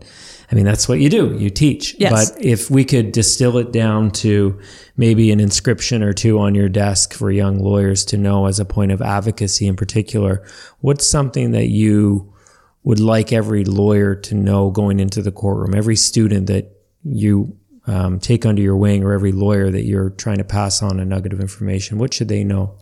[0.52, 1.38] I mean, that's what you do.
[1.38, 1.95] You teach.
[1.98, 2.32] Yes.
[2.32, 4.60] But if we could distill it down to
[4.98, 8.65] maybe an inscription or two on your desk for young lawyers to know as a
[8.65, 10.45] point of advocacy in particular,
[10.82, 12.34] what's something that you
[12.83, 16.71] would like every lawyer to know going into the courtroom, every student that
[17.03, 20.99] you um, take under your wing, or every lawyer that you're trying to pass on
[20.99, 21.97] a nugget of information?
[21.97, 22.77] What should they know?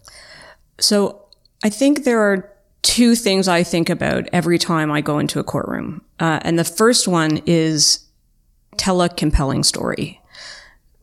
[0.80, 1.26] So
[1.64, 5.44] I think there are two things I think about every time I go into a
[5.44, 6.02] courtroom.
[6.20, 8.06] Uh, and the first one is
[8.78, 10.22] tell a compelling story.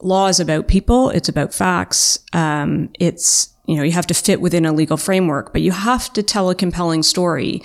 [0.00, 1.10] Law is about people.
[1.10, 2.18] It's about facts.
[2.32, 6.12] Um, it's, you know, you have to fit within a legal framework, but you have
[6.12, 7.62] to tell a compelling story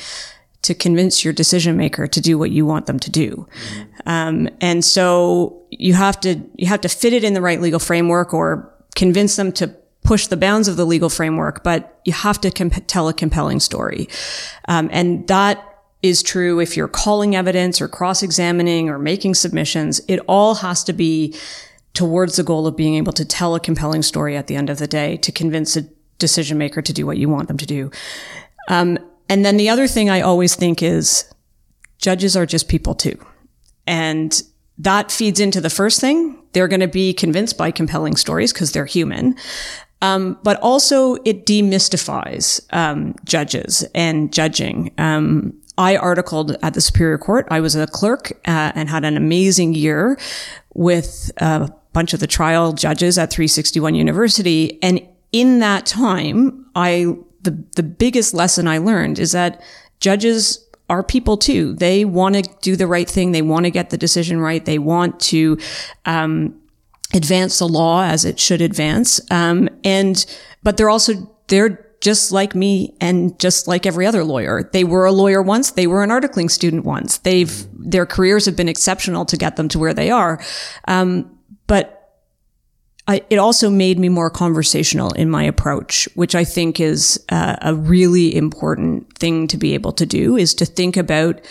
[0.70, 3.48] to convince your decision maker to do what you want them to do.
[4.06, 7.80] Um, and so you have to you have to fit it in the right legal
[7.80, 12.40] framework or convince them to push the bounds of the legal framework, but you have
[12.42, 14.08] to comp- tell a compelling story.
[14.68, 15.58] Um, and that
[16.04, 20.02] is true if you're calling evidence or cross-examining or making submissions.
[20.08, 21.36] It all has to be
[21.94, 24.78] towards the goal of being able to tell a compelling story at the end of
[24.78, 25.84] the day to convince a
[26.20, 27.92] decision maker to do what you want them to do.
[28.70, 31.32] Um, and then the other thing I always think is
[32.00, 33.18] judges are just people too.
[33.86, 34.42] And
[34.78, 36.42] that feeds into the first thing.
[36.54, 39.36] They're going to be convinced by compelling stories because they're human.
[40.02, 44.94] Um, but also it demystifies um, judges and judging.
[44.98, 47.48] Um, I articled at the Superior Court.
[47.52, 50.18] I was a clerk uh, and had an amazing year
[50.74, 54.82] with a bunch of the trial judges at 361 University.
[54.82, 59.62] And in that time, I the the biggest lesson I learned is that
[60.00, 61.74] judges are people too.
[61.74, 63.32] They want to do the right thing.
[63.32, 64.64] They want to get the decision right.
[64.64, 65.58] They want to
[66.06, 66.60] um,
[67.14, 69.22] advance the law as it should advance.
[69.32, 70.26] Um, and
[70.64, 71.14] but they're also
[71.48, 74.70] they're just like me and just like every other lawyer.
[74.72, 75.72] They were a lawyer once.
[75.72, 77.20] They were an articling student once.
[77.20, 80.42] They've their careers have been exceptional to get them to where they are.
[80.88, 81.99] Um, but
[83.10, 87.56] I, it also made me more conversational in my approach, which I think is uh,
[87.60, 91.42] a really important thing to be able to do is to think about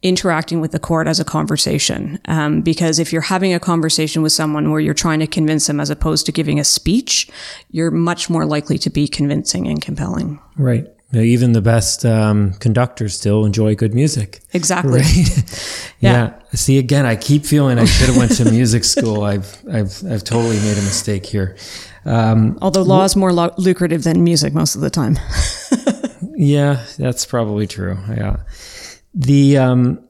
[0.00, 2.20] interacting with the court as a conversation.
[2.26, 5.80] Um, because if you're having a conversation with someone where you're trying to convince them
[5.80, 7.28] as opposed to giving a speech,
[7.72, 10.38] you're much more likely to be convincing and compelling.
[10.56, 10.86] Right.
[11.14, 14.40] Even the best um, conductors still enjoy good music.
[14.52, 15.00] Exactly.
[15.00, 15.92] Right.
[16.00, 16.12] yeah.
[16.12, 16.42] yeah.
[16.52, 19.24] See, again, I keep feeling I should have went to music school.
[19.24, 21.56] I've, I've, I've totally made a mistake here.
[22.04, 25.18] Um, Although law is more lo- lucrative than music most of the time.
[26.36, 27.96] yeah, that's probably true.
[28.08, 28.36] Yeah.
[29.14, 30.04] The um,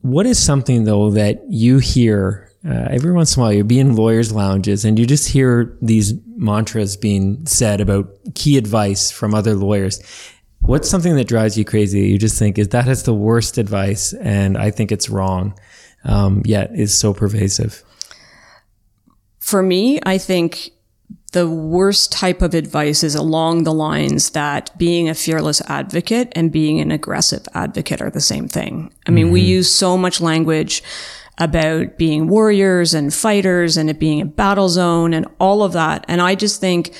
[0.00, 3.52] what is something though that you hear uh, every once in a while?
[3.52, 8.56] You be in lawyers' lounges and you just hear these mantras being said about key
[8.56, 10.00] advice from other lawyers.
[10.60, 12.08] What's something that drives you crazy?
[12.08, 15.58] You just think is that is the worst advice, and I think it's wrong.
[16.04, 17.82] Um, yet is so pervasive.
[19.40, 20.70] For me, I think
[21.32, 26.50] the worst type of advice is along the lines that being a fearless advocate and
[26.50, 28.92] being an aggressive advocate are the same thing.
[29.06, 29.32] I mean, mm-hmm.
[29.34, 30.82] we use so much language
[31.38, 36.04] about being warriors and fighters and it being a battle zone and all of that.
[36.08, 36.92] And I just think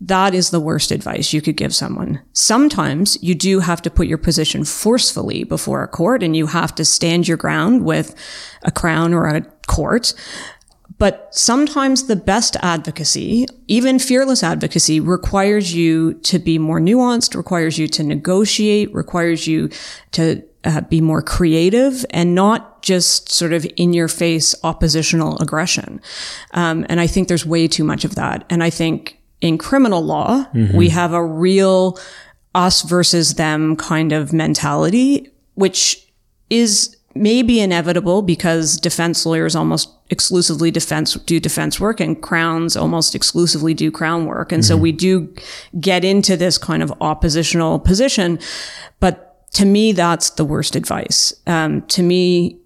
[0.00, 2.20] that is the worst advice you could give someone.
[2.32, 6.74] Sometimes you do have to put your position forcefully before a court and you have
[6.74, 8.14] to stand your ground with
[8.62, 10.12] a crown or a court.
[10.98, 17.78] But sometimes the best advocacy, even fearless advocacy, requires you to be more nuanced, requires
[17.78, 19.70] you to negotiate, requires you
[20.12, 26.00] to uh, be more creative and not just sort of in your face oppositional aggression.
[26.52, 28.44] Um, and I think there's way too much of that.
[28.48, 30.76] And I think in criminal law, mm-hmm.
[30.76, 31.98] we have a real
[32.54, 36.06] us versus them kind of mentality, which
[36.48, 43.14] is maybe inevitable because defense lawyers almost exclusively defense do defense work and crowns almost
[43.14, 44.52] exclusively do crown work.
[44.52, 44.68] And mm-hmm.
[44.68, 45.34] so we do
[45.80, 48.38] get into this kind of oppositional position.
[49.00, 51.32] But to me, that's the worst advice.
[51.46, 52.58] Um, to me,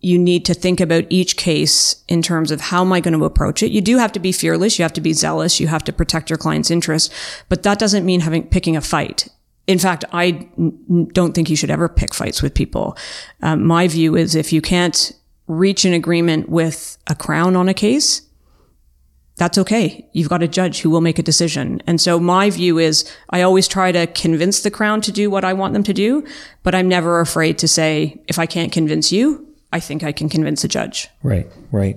[0.00, 3.24] you need to think about each case in terms of how am I going to
[3.24, 3.72] approach it.
[3.72, 4.78] You do have to be fearless.
[4.78, 5.58] You have to be zealous.
[5.58, 7.12] You have to protect your client's interest,
[7.48, 9.28] but that doesn't mean having picking a fight
[9.68, 12.96] in fact, I n- don't think you should ever pick fights with people.
[13.42, 15.12] Um, my view is if you can't
[15.46, 18.22] reach an agreement with a crown on a case,
[19.36, 20.08] that's okay.
[20.12, 21.80] You've got a judge who will make a decision.
[21.86, 25.44] And so my view is I always try to convince the crown to do what
[25.44, 26.26] I want them to do,
[26.62, 30.28] but I'm never afraid to say, if I can't convince you, I think I can
[30.28, 31.08] convince a judge.
[31.22, 31.96] Right, right.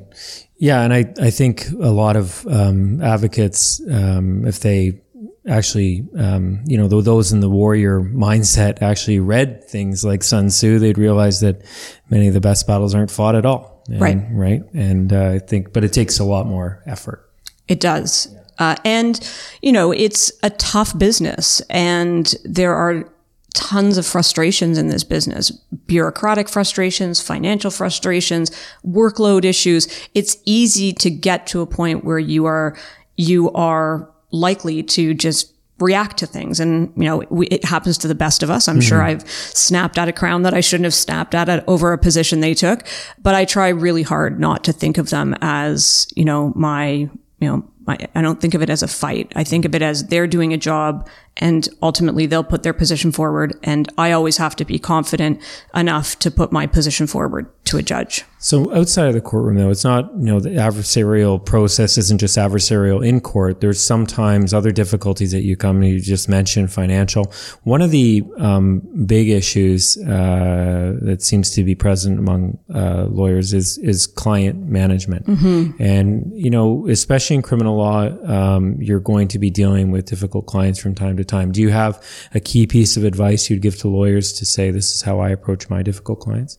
[0.58, 0.82] Yeah.
[0.82, 5.02] And I, I think a lot of um, advocates, um, if they
[5.48, 10.80] actually, um, you know, those in the warrior mindset actually read things like Sun Tzu,
[10.80, 11.64] they'd realize that
[12.10, 13.84] many of the best battles aren't fought at all.
[13.88, 14.18] And, right.
[14.32, 14.64] Right.
[14.74, 17.28] And uh, I think, but it takes a lot more effort.
[17.68, 18.34] It does.
[18.60, 19.28] Uh, and,
[19.62, 23.12] you know, it's a tough business and there are
[23.54, 25.52] tons of frustrations in this business
[25.88, 28.50] bureaucratic frustrations, financial frustrations,
[28.86, 29.88] workload issues.
[30.14, 32.78] It's easy to get to a point where you are,
[33.18, 36.60] you are likely to just react to things.
[36.60, 38.68] And, you know, we, it happens to the best of us.
[38.68, 38.82] I'm mm-hmm.
[38.82, 41.98] sure I've snapped at a crown that I shouldn't have snapped at it over a
[41.98, 42.88] position they took,
[43.18, 47.10] but I try really hard not to think of them as, you know, my, you
[47.42, 49.32] know, my, I don't think of it as a fight.
[49.36, 53.12] I think of it as they're doing a job and ultimately they'll put their position
[53.12, 53.58] forward.
[53.64, 55.42] And I always have to be confident
[55.74, 58.26] enough to put my position forward to a judge.
[58.40, 62.38] So outside of the courtroom, though, it's not, you know, the adversarial process isn't just
[62.38, 63.62] adversarial in court.
[63.62, 67.32] There's sometimes other difficulties that you come, and you just mentioned financial.
[67.64, 73.54] One of the um, big issues uh, that seems to be present among uh, lawyers
[73.54, 75.28] is, is client management.
[75.28, 75.82] Mm-hmm.
[75.82, 80.48] And, you know, especially in criminal law, um, you're going to be dealing with difficult
[80.48, 81.52] clients from time to time.
[81.52, 82.04] Do you have
[82.34, 85.30] a key piece of advice you'd give to lawyers to say, this is how I
[85.30, 86.58] approach my difficult clients?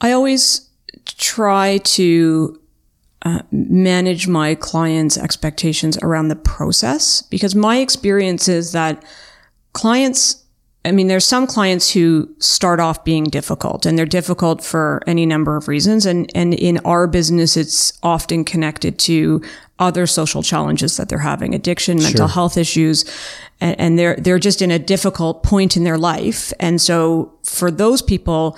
[0.00, 0.68] I always
[1.04, 2.60] try to
[3.22, 9.02] uh, manage my clients' expectations around the process because my experience is that
[9.72, 10.45] clients
[10.86, 15.26] I mean, there's some clients who start off being difficult and they're difficult for any
[15.26, 16.06] number of reasons.
[16.06, 19.42] And, and in our business, it's often connected to
[19.80, 22.28] other social challenges that they're having, addiction, mental sure.
[22.28, 23.04] health issues.
[23.60, 26.52] And, and they're, they're just in a difficult point in their life.
[26.60, 28.56] And so for those people,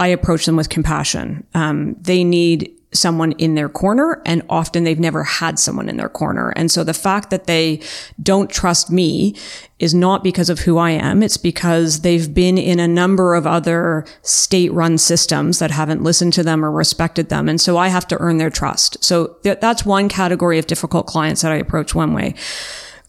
[0.00, 1.46] I approach them with compassion.
[1.54, 6.08] Um, they need someone in their corner and often they've never had someone in their
[6.08, 6.50] corner.
[6.56, 7.80] And so the fact that they
[8.22, 9.34] don't trust me
[9.78, 11.22] is not because of who I am.
[11.22, 16.32] It's because they've been in a number of other state run systems that haven't listened
[16.34, 17.48] to them or respected them.
[17.48, 19.02] And so I have to earn their trust.
[19.04, 22.34] So th- that's one category of difficult clients that I approach one way.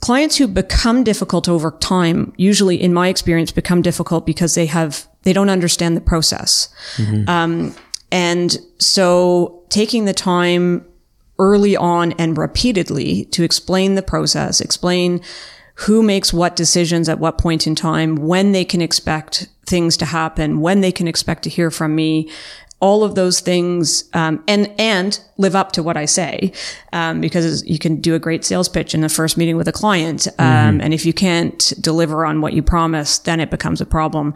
[0.02, 5.08] Clients who become difficult over time, usually in my experience, become difficult because they have
[5.24, 6.70] they don't understand the process.
[6.96, 7.30] Mm-hmm.
[7.30, 7.76] Um,
[8.12, 10.86] and so taking the time
[11.38, 15.22] early on and repeatedly to explain the process, explain
[15.76, 20.06] who makes what decisions at what point in time, when they can expect things to
[20.06, 22.30] happen, when they can expect to hear from me,
[22.82, 26.54] all of those things, um, and and live up to what I say,
[26.94, 29.72] um, because you can do a great sales pitch in the first meeting with a
[29.72, 30.82] client, um, mm-hmm.
[30.82, 34.34] and if you can't deliver on what you promise, then it becomes a problem.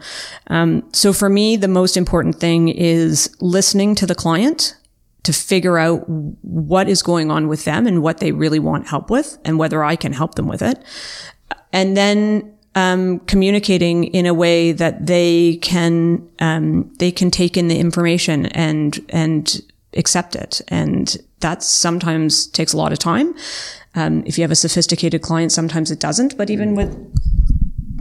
[0.48, 4.76] Um, so for me, the most important thing is listening to the client
[5.22, 9.08] to figure out what is going on with them and what they really want help
[9.10, 10.82] with, and whether I can help them with it,
[11.72, 17.68] and then um, communicating in a way that they can um, they can take in
[17.68, 19.60] the information and and
[19.96, 23.34] accept it, and that sometimes takes a lot of time.
[23.94, 26.90] Um, if you have a sophisticated client, sometimes it doesn't, but even with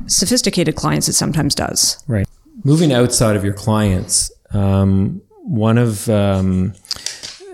[0.08, 2.04] sophisticated clients, it sometimes does.
[2.08, 2.28] Right.
[2.64, 6.74] Moving outside of your clients, um, one of um,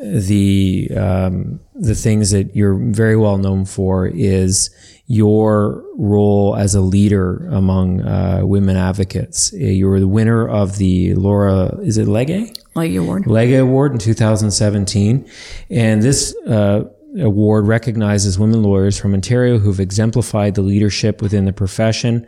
[0.02, 4.70] the um, the things that you're very well known for is
[5.12, 9.52] your role as a leader among uh, women advocates.
[9.52, 12.56] Uh, you were the winner of the Laura, is it Legge?
[12.76, 13.26] Legge Award.
[13.26, 15.28] Legge Award in 2017.
[15.72, 16.84] And this uh,
[17.20, 22.28] award recognizes women lawyers from Ontario who've exemplified the leadership within the profession.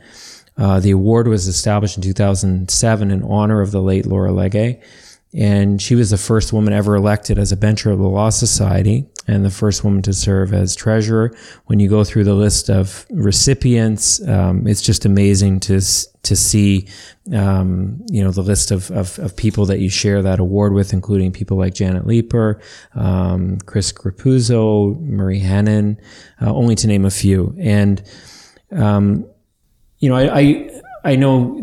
[0.58, 4.82] Uh, the award was established in 2007 in honor of the late Laura Legge
[5.34, 9.06] and she was the first woman ever elected as a bencher of the Law Society
[9.32, 11.34] and the first woman to serve as treasurer.
[11.66, 15.82] When you go through the list of recipients, um, it's just amazing to
[16.24, 16.88] to see,
[17.34, 20.94] um, you know, the list of, of, of, people that you share that award with,
[20.94, 22.62] including people like Janet Leiper,
[22.94, 25.98] um, Chris Grapuzzo, Marie Henein,
[26.40, 27.56] uh, only to name a few.
[27.60, 28.04] And
[28.72, 29.26] um,
[29.98, 31.58] you know, I, I I know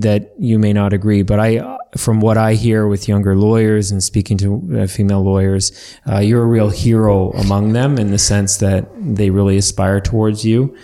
[0.00, 4.02] that you may not agree, but I, from what I hear with younger lawyers and
[4.02, 5.72] speaking to uh, female lawyers,
[6.08, 10.44] uh, you're a real hero among them in the sense that they really aspire towards
[10.44, 10.76] you.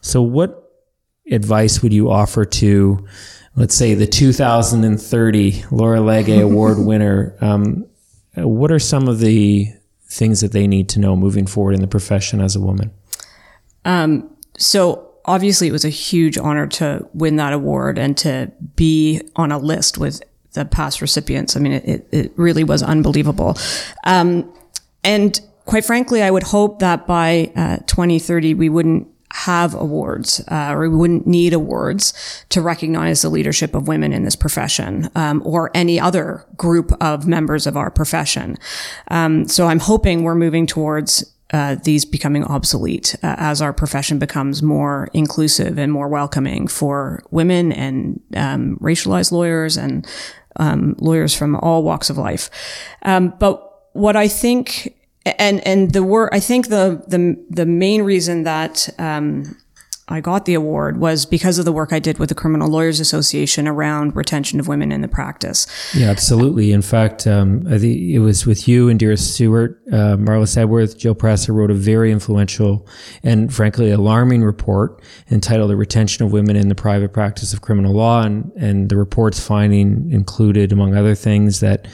[0.00, 0.70] So, what
[1.30, 3.06] advice would you offer to,
[3.56, 7.36] let's say, the 2030 Laura Legge Award winner?
[7.40, 7.86] Um,
[8.34, 9.68] what are some of the
[10.04, 12.90] things that they need to know moving forward in the profession as a woman?
[13.84, 19.20] Um, so obviously it was a huge honor to win that award and to be
[19.36, 21.56] on a list with the past recipients.
[21.56, 23.56] I mean, it, it really was unbelievable.
[24.04, 24.52] Um,
[25.04, 30.72] and quite frankly, I would hope that by uh, 2030, we wouldn't have awards uh,
[30.72, 35.40] or we wouldn't need awards to recognize the leadership of women in this profession um,
[35.44, 38.56] or any other group of members of our profession.
[39.08, 44.18] Um, so I'm hoping we're moving towards uh, these becoming obsolete uh, as our profession
[44.18, 50.06] becomes more inclusive and more welcoming for women and um, racialized lawyers and
[50.56, 52.50] um, lawyers from all walks of life.
[53.02, 58.02] Um, but what I think, and and the word, I think the the the main
[58.02, 59.56] reason that um,
[60.10, 62.98] I got the award was because of the work I did with the Criminal Lawyers
[62.98, 65.66] Association around retention of women in the practice.
[65.94, 66.72] Yeah, absolutely.
[66.72, 71.52] In fact, um, it was with you and Dearest Stewart, uh, Marlys Edwardh, Jill Presser
[71.52, 72.86] wrote a very influential
[73.22, 77.94] and frankly alarming report entitled "The Retention of Women in the Private Practice of Criminal
[77.94, 81.86] Law," and and the report's finding included, among other things, that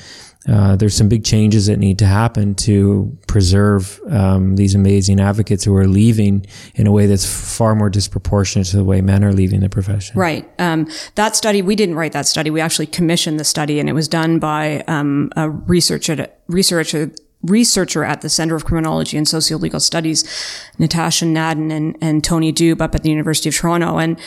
[0.48, 5.64] uh, there's some big changes that need to happen to preserve um, these amazing advocates
[5.64, 7.26] who are leaving in a way that's
[7.56, 10.18] far more disproportionate to the way men are leaving the profession.
[10.18, 10.48] Right.
[10.58, 12.50] Um, that study, we didn't write that study.
[12.50, 17.10] We actually commissioned the study, and it was done by um, a researcher, researcher
[17.42, 20.24] researcher at the Center of Criminology and Sociolegal Studies,
[20.78, 23.98] Natasha Madon and, and Tony Doob up at the University of Toronto.
[23.98, 24.18] And,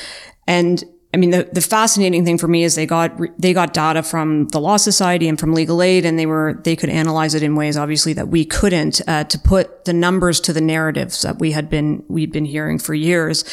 [0.47, 4.03] and I mean, the, the fascinating thing for me is they got, they got data
[4.03, 7.41] from the Law Society and from Legal Aid, and they were, they could analyze it
[7.41, 11.39] in ways, obviously, that we couldn't, uh, to put the numbers to the narratives that
[11.39, 13.43] we had been, we'd been hearing for years.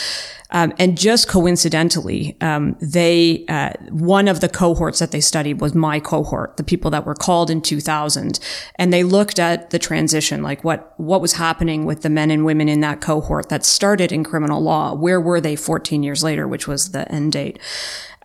[0.51, 5.75] Um, and just coincidentally, um, they uh, one of the cohorts that they studied was
[5.75, 8.39] my cohort, the people that were called in 2000,
[8.77, 12.45] and they looked at the transition, like what what was happening with the men and
[12.45, 14.95] women in that cohort that started in criminal law.
[14.95, 17.59] Where were they 14 years later, which was the end date?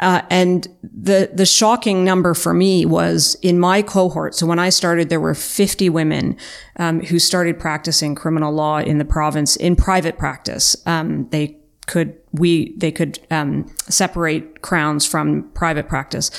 [0.01, 4.33] Uh, and the the shocking number for me was in my cohort.
[4.33, 6.37] So when I started, there were 50 women
[6.77, 10.75] um, who started practicing criminal law in the province in private practice.
[10.87, 16.31] Um, they could we they could um, separate crowns from private practice.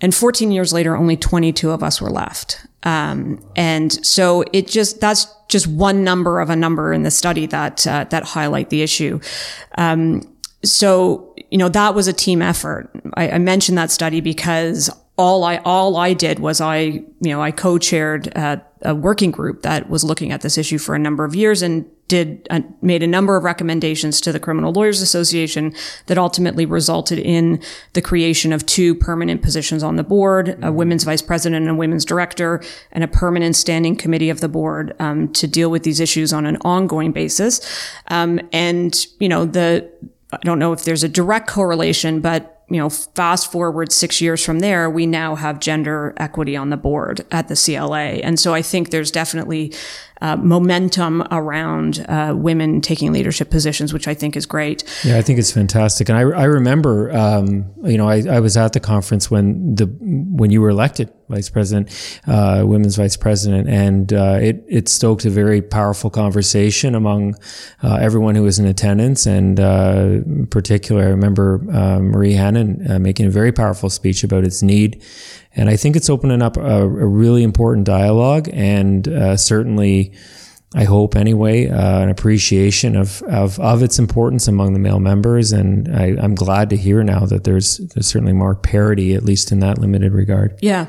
[0.00, 2.66] And 14 years later, only 22 of us were left.
[2.82, 7.46] Um, and so it just that's just one number of a number in the study
[7.46, 9.18] that uh, that highlight the issue.
[9.76, 10.22] Um,
[10.64, 12.90] so you know that was a team effort.
[13.14, 17.42] I, I, mentioned that study because all I all I did was I you know
[17.42, 21.24] I co-chaired uh, a working group that was looking at this issue for a number
[21.24, 25.74] of years and did uh, made a number of recommendations to the Criminal Lawyers Association
[26.06, 27.60] that ultimately resulted in
[27.94, 31.74] the creation of two permanent positions on the board: a women's vice president and a
[31.74, 32.62] women's director,
[32.92, 36.46] and a permanent standing committee of the board um, to deal with these issues on
[36.46, 37.60] an ongoing basis.
[38.08, 39.90] Um, and you know the
[40.32, 44.44] I don't know if there's a direct correlation, but you know, fast forward six years
[44.44, 48.20] from there, we now have gender equity on the board at the CLA.
[48.24, 49.72] And so I think there's definitely
[50.20, 54.82] uh, momentum around uh, women taking leadership positions, which I think is great.
[55.04, 56.08] Yeah, I think it's fantastic.
[56.08, 59.86] And I, I remember, um, you know, I, I was at the conference when the
[59.86, 65.24] when you were elected vice president, uh, women's vice president, and uh, it it stoked
[65.24, 67.34] a very powerful conversation among
[67.82, 69.26] uh, everyone who was in attendance.
[69.26, 74.62] And uh, in particular, I remember Marie Henein making a very powerful speech about its
[74.62, 75.02] need
[75.56, 80.12] and I think it's opening up a, a really important dialogue and uh, certainly,
[80.74, 85.52] I hope anyway, uh, an appreciation of, of, of its importance among the male members.
[85.52, 89.50] And I, am glad to hear now that there's, there's certainly more parity, at least
[89.50, 90.58] in that limited regard.
[90.60, 90.86] Yeah.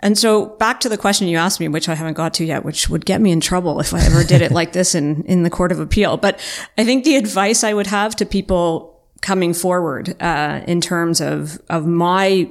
[0.00, 2.64] And so back to the question you asked me, which I haven't got to yet,
[2.64, 5.44] which would get me in trouble if I ever did it like this in, in
[5.44, 6.16] the court of appeal.
[6.16, 6.40] But
[6.76, 11.60] I think the advice I would have to people coming forward, uh, in terms of,
[11.68, 12.50] of my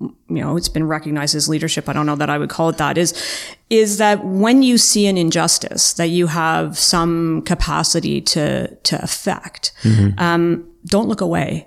[0.00, 1.88] you know, it's been recognized as leadership.
[1.88, 3.14] I don't know that I would call it that is,
[3.70, 9.72] is that when you see an injustice that you have some capacity to, to affect,
[9.82, 10.18] mm-hmm.
[10.18, 11.66] um, don't look away.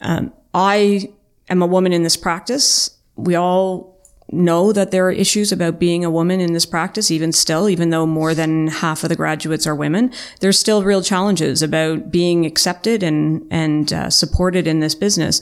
[0.00, 1.12] Um, I
[1.48, 2.90] am a woman in this practice.
[3.16, 3.90] We all
[4.32, 7.90] know that there are issues about being a woman in this practice, even still, even
[7.90, 10.12] though more than half of the graduates are women.
[10.40, 15.40] There's still real challenges about being accepted and, and uh, supported in this business.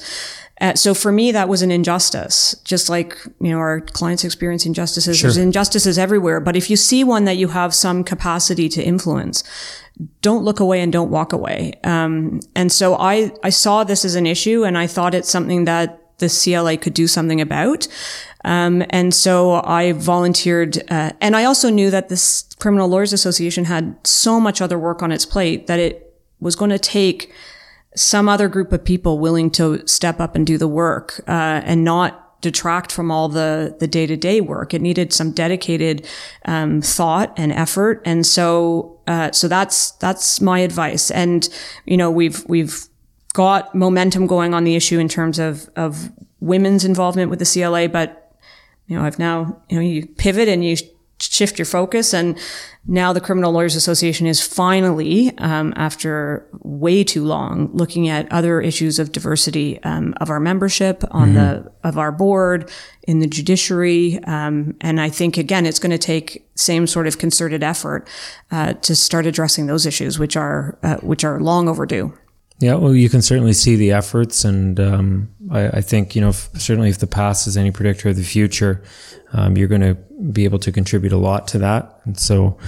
[0.61, 4.67] Uh, so for me, that was an injustice, just like, you know, our clients experience
[4.67, 5.17] injustices.
[5.17, 5.29] Sure.
[5.29, 6.41] There's injustices everywhere.
[6.41, 9.45] But if you see one that you have some capacity to influence,
[10.21, 11.75] don't look away and don't walk away.
[11.85, 15.65] Um, and so I, I saw this as an issue and I thought it's something
[15.65, 17.87] that the CLA could do something about.
[18.45, 23.65] Um, and so I volunteered, uh, and I also knew that this Criminal Lawyers Association
[23.65, 27.33] had so much other work on its plate that it was going to take
[27.99, 31.85] some other group of people willing to step up and do the work uh, and
[31.85, 34.73] not detract from all the the day to day work.
[34.73, 36.07] It needed some dedicated
[36.45, 41.11] um, thought and effort, and so uh, so that's that's my advice.
[41.11, 41.49] And
[41.85, 42.87] you know we've we've
[43.33, 47.89] got momentum going on the issue in terms of of women's involvement with the CLA,
[47.89, 48.33] but
[48.87, 50.77] you know I've now you know you pivot and you
[51.21, 52.39] shift your focus and
[52.91, 58.63] now the Criminal Lawyers Association is finally, um, after way too long, looking at other
[58.63, 61.35] issues of diversity um, of our membership on mm-hmm.
[61.35, 62.71] the of our board
[63.03, 67.19] in the judiciary, um, and I think again it's going to take same sort of
[67.19, 68.09] concerted effort
[68.51, 72.15] uh, to start addressing those issues, which are uh, which are long overdue.
[72.61, 76.31] Yeah, well, you can certainly see the efforts, and um, I, I, think you know
[76.31, 78.83] if, certainly if the past is any predictor of the future,
[79.33, 79.95] um, you're going to
[80.33, 82.01] be able to contribute a lot to that.
[82.05, 82.59] And so,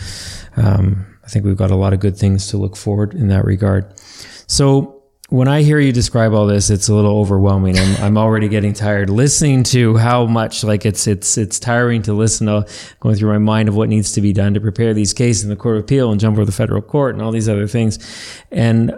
[0.57, 3.45] um, I think we've got a lot of good things to look forward in that
[3.45, 3.93] regard.
[4.47, 7.77] So, when I hear you describe all this, it's a little overwhelming.
[7.77, 12.13] I'm, I'm already getting tired listening to how much like it's it's it's tiring to
[12.13, 12.65] listen to
[13.01, 15.51] going through my mind of what needs to be done to prepare these cases in
[15.51, 17.99] the Court of Appeal and jump over the federal court and all these other things,
[18.53, 18.95] and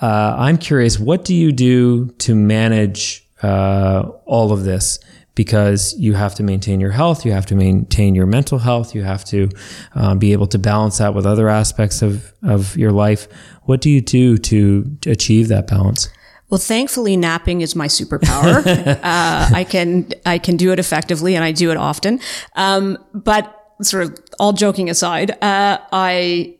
[0.00, 4.98] uh, I'm curious, what do you do to manage uh, all of this?
[5.34, 9.04] Because you have to maintain your health, you have to maintain your mental health, you
[9.04, 9.48] have to
[9.94, 13.28] um, be able to balance that with other aspects of, of your life.
[13.62, 16.08] What do you do to, achieve that balance?
[16.50, 18.66] Well, thankfully, napping is my superpower.
[18.86, 22.20] uh, I can I can do it effectively, and I do it often.
[22.56, 26.57] Um, but sort of all joking aside, uh, I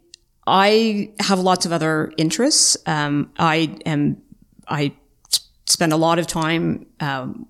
[0.48, 2.76] I have lots of other interests.
[2.86, 4.22] Um, I am,
[4.66, 4.92] I
[5.66, 7.46] spend a lot of time, um,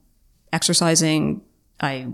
[0.53, 1.43] exercising.
[1.81, 2.09] I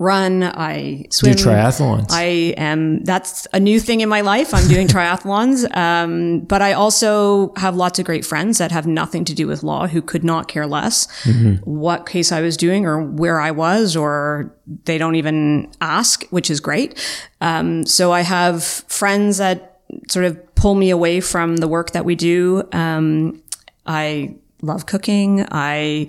[0.00, 0.42] run.
[0.42, 1.34] I swim.
[1.34, 2.06] Do triathlons.
[2.10, 4.54] I am, that's a new thing in my life.
[4.54, 5.64] I'm doing triathlons.
[5.76, 9.62] Um, but I also have lots of great friends that have nothing to do with
[9.62, 11.56] law who could not care less mm-hmm.
[11.70, 16.50] what case I was doing or where I was, or they don't even ask, which
[16.50, 16.98] is great.
[17.42, 19.69] Um, so I have friends that
[20.08, 22.68] sort of pull me away from the work that we do.
[22.72, 23.42] Um,
[23.86, 25.46] I love cooking.
[25.50, 26.08] I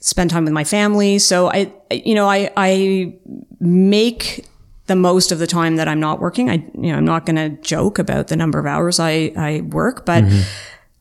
[0.00, 1.18] spend time with my family.
[1.18, 3.16] So I, you know, I, I
[3.60, 4.46] make
[4.86, 6.50] the most of the time that I'm not working.
[6.50, 9.62] I, you know, I'm not going to joke about the number of hours I, I
[9.62, 10.42] work, but mm-hmm.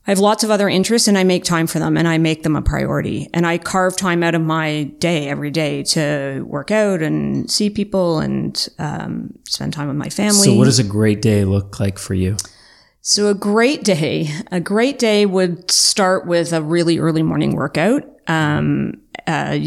[0.06, 2.44] I have lots of other interests and I make time for them and I make
[2.44, 3.30] them a priority.
[3.34, 7.70] And I carve time out of my day every day to work out and see
[7.70, 10.46] people and um, spend time with my family.
[10.46, 12.36] So, what does a great day look like for you?
[13.00, 18.04] So, a great day, a great day would start with a really early morning workout.
[18.28, 19.58] Um, uh,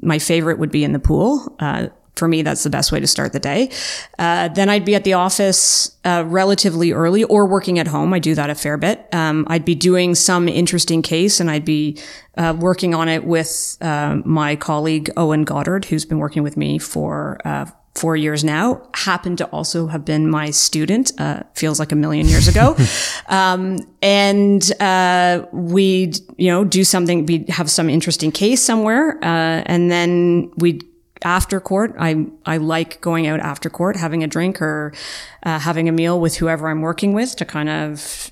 [0.00, 1.56] my favorite would be in the pool.
[1.60, 3.70] Uh, for me, that's the best way to start the day.
[4.18, 8.12] Uh, then I'd be at the office uh, relatively early or working at home.
[8.12, 9.06] I do that a fair bit.
[9.12, 11.98] Um, I'd be doing some interesting case and I'd be
[12.36, 16.78] uh, working on it with uh, my colleague Owen Goddard, who's been working with me
[16.78, 21.92] for uh, four years now, happened to also have been my student, uh, feels like
[21.92, 22.76] a million years ago.
[23.28, 29.62] um, and, uh, we'd, you know, do something, we'd have some interesting case somewhere, uh,
[29.66, 30.84] and then we'd
[31.24, 31.94] after court.
[31.98, 34.92] I I like going out after court, having a drink or
[35.42, 38.30] uh, having a meal with whoever I'm working with to kind of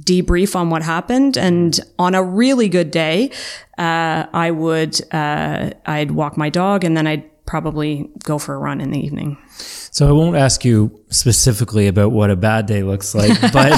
[0.00, 1.36] debrief on what happened.
[1.36, 3.30] And on a really good day,
[3.78, 8.58] uh, I would uh, I'd walk my dog, and then I'd probably go for a
[8.58, 9.38] run in the evening.
[9.56, 13.72] So I won't ask you specifically about what a bad day looks like, but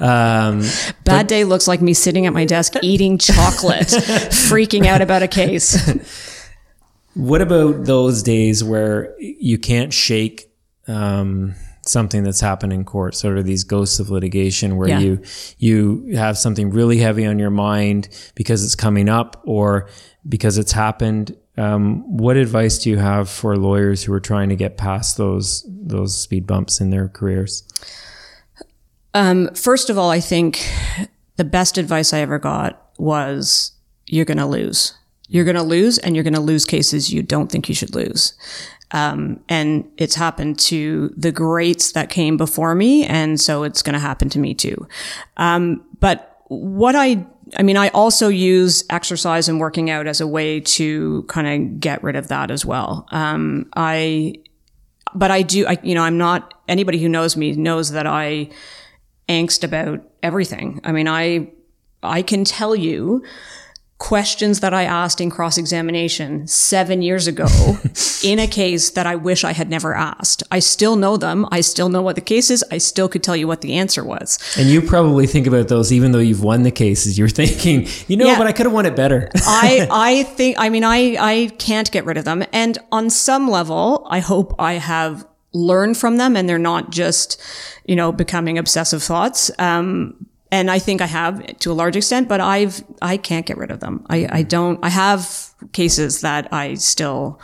[0.00, 5.02] um, bad but, day looks like me sitting at my desk eating chocolate, freaking out
[5.02, 5.76] about a case.
[7.20, 10.50] What about those days where you can't shake
[10.88, 11.54] um,
[11.86, 14.98] something that's happened in court, sort of these ghosts of litigation, where yeah.
[15.00, 15.22] you
[15.58, 19.88] you have something really heavy on your mind because it's coming up or
[20.28, 21.36] because it's happened?
[21.58, 25.66] Um, what advice do you have for lawyers who are trying to get past those
[25.68, 27.64] those speed bumps in their careers?
[29.12, 30.66] Um, first of all, I think
[31.36, 33.72] the best advice I ever got was
[34.06, 34.94] you're going to lose.
[35.30, 37.94] You're going to lose and you're going to lose cases you don't think you should
[37.94, 38.34] lose.
[38.90, 43.06] Um, and it's happened to the greats that came before me.
[43.06, 44.88] And so it's going to happen to me too.
[45.36, 47.24] Um, but what I,
[47.56, 51.80] I mean, I also use exercise and working out as a way to kind of
[51.80, 53.06] get rid of that as well.
[53.12, 54.34] Um, I,
[55.14, 58.50] but I do, I, you know, I'm not, anybody who knows me knows that I
[59.28, 60.80] angst about everything.
[60.82, 61.52] I mean, I,
[62.02, 63.22] I can tell you
[64.00, 67.46] questions that I asked in cross examination seven years ago
[68.24, 70.42] in a case that I wish I had never asked.
[70.50, 71.46] I still know them.
[71.52, 72.64] I still know what the case is.
[72.72, 74.38] I still could tell you what the answer was.
[74.58, 77.18] And you probably think about those even though you've won the cases.
[77.18, 78.38] You're thinking, you know, yeah.
[78.38, 79.28] but I could have won it better.
[79.36, 82.42] I, I think, I mean, I, I can't get rid of them.
[82.52, 87.38] And on some level, I hope I have learned from them and they're not just,
[87.84, 89.50] you know, becoming obsessive thoughts.
[89.58, 93.56] Um, and I think I have to a large extent, but I've I can't get
[93.56, 94.04] rid of them.
[94.08, 94.78] I, I don't.
[94.82, 97.40] I have cases that I still,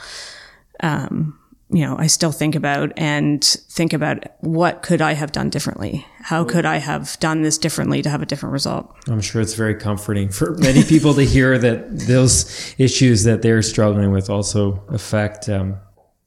[0.81, 1.39] um,
[1.71, 6.07] you know, I still think about and think about what could I have done differently?
[6.21, 8.93] How could I have done this differently to have a different result?
[9.09, 13.63] I'm sure it's very comforting for many people to hear that those issues that they're
[13.63, 15.77] struggling with also affect um,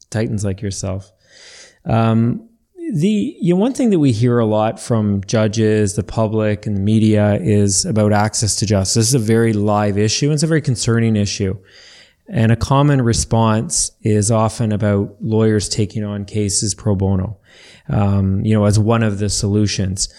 [0.10, 1.12] titans like yourself.
[1.86, 2.49] Um,
[2.92, 6.76] the you know, one thing that we hear a lot from judges, the public, and
[6.76, 8.96] the media is about access to justice.
[8.96, 11.58] This is a very live issue, and it's a very concerning issue.
[12.28, 17.40] And a common response is often about lawyers taking on cases pro bono,
[17.90, 20.10] um, you know, as one of the solutions.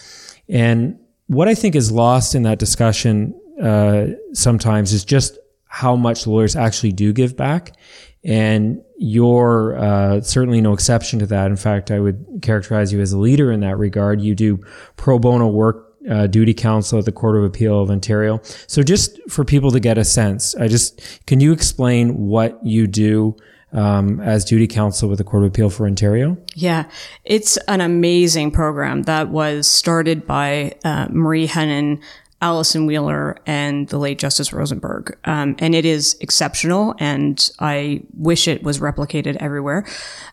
[0.49, 6.27] And what I think is lost in that discussion uh, sometimes is just how much
[6.27, 7.77] lawyers actually do give back.
[8.23, 11.47] And you're uh, certainly no exception to that.
[11.47, 14.21] In fact, I would characterize you as a leader in that regard.
[14.21, 14.63] You do
[14.95, 18.39] pro bono work uh, duty counsel at the Court of Appeal of Ontario.
[18.67, 22.87] So, just for people to get a sense, I just can you explain what you
[22.87, 23.35] do
[23.73, 26.37] um, as duty counsel with the Court of Appeal for Ontario?
[26.55, 26.85] Yeah,
[27.23, 32.01] it's an amazing program that was started by uh, Marie Henein
[32.41, 35.17] Alison Wheeler and the late Justice Rosenberg.
[35.25, 39.85] Um, and it is exceptional and I wish it was replicated everywhere.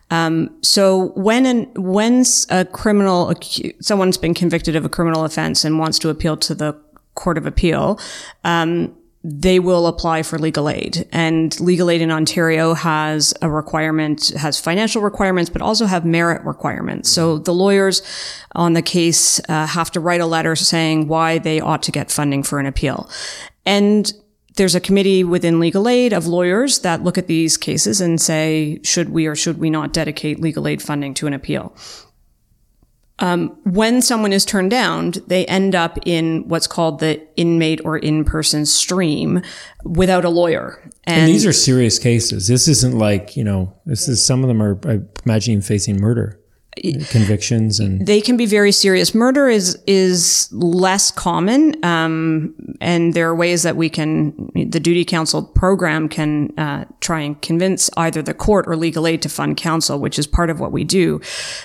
[0.09, 3.33] Um, so when an, when a criminal,
[3.79, 6.75] someone's been convicted of a criminal offense and wants to appeal to the
[7.15, 7.99] Court of Appeal,
[8.43, 11.07] um, they will apply for legal aid.
[11.11, 16.43] And legal aid in Ontario has a requirement, has financial requirements, but also have merit
[16.45, 17.09] requirements.
[17.09, 18.01] So the lawyers
[18.55, 22.11] on the case uh, have to write a letter saying why they ought to get
[22.11, 23.09] funding for an appeal.
[23.65, 24.11] And
[24.55, 28.79] there's a committee within legal aid of lawyers that look at these cases and say,
[28.83, 31.75] should we or should we not dedicate legal aid funding to an appeal?
[33.19, 37.97] Um, when someone is turned down, they end up in what's called the inmate or
[37.97, 39.41] in-person stream
[39.83, 40.81] without a lawyer.
[41.05, 42.47] And, and, these are serious cases.
[42.47, 46.39] This isn't like, you know, this is some of them are, I imagine, facing murder
[47.09, 49.13] convictions and they can be very serious.
[49.13, 55.03] Murder is is less common, um, and there are ways that we can the duty
[55.03, 59.57] counsel program can uh, try and convince either the court or legal aid to fund
[59.57, 61.19] counsel, which is part of what we do.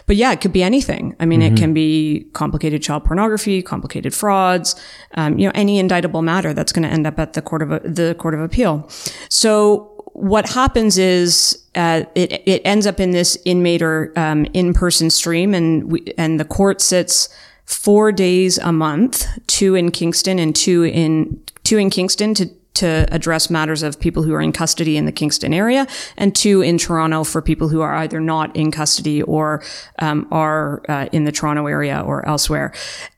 [0.06, 1.14] But yeah, it could be anything.
[1.20, 1.54] I mean, mm-hmm.
[1.54, 4.74] it can be complicated child pornography, complicated frauds,
[5.14, 7.68] um, you know, any indictable matter that's going to end up at the court of
[7.94, 8.88] the court of appeal.
[9.28, 14.74] So what happens is uh, it it ends up in this inmate or um, in
[14.74, 17.28] person stream, and we, and the court sits
[17.64, 23.06] four days a month, two in Kingston and two in two in Kingston to to
[23.12, 26.76] address matters of people who are in custody in the Kingston area, and two in
[26.76, 29.62] Toronto for people who are either not in custody or
[30.00, 32.72] um, are uh, in the Toronto area or elsewhere.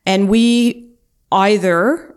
[0.05, 0.89] And we
[1.31, 2.15] either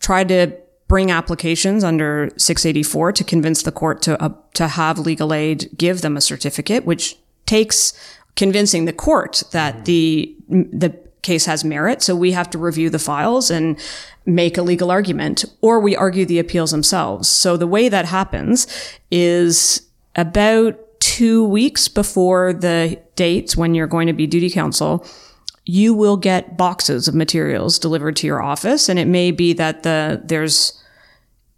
[0.00, 0.52] try to
[0.88, 6.00] bring applications under 684 to convince the court to uh, to have legal aid give
[6.00, 7.16] them a certificate, which
[7.46, 7.92] takes
[8.34, 12.02] convincing the court that the the case has merit.
[12.02, 13.78] So we have to review the files and
[14.24, 17.28] make a legal argument, or we argue the appeals themselves.
[17.28, 18.66] So the way that happens
[19.10, 19.82] is
[20.16, 25.06] about two weeks before the dates when you're going to be duty counsel
[25.68, 28.88] you will get boxes of materials delivered to your office.
[28.88, 30.82] And it may be that the there's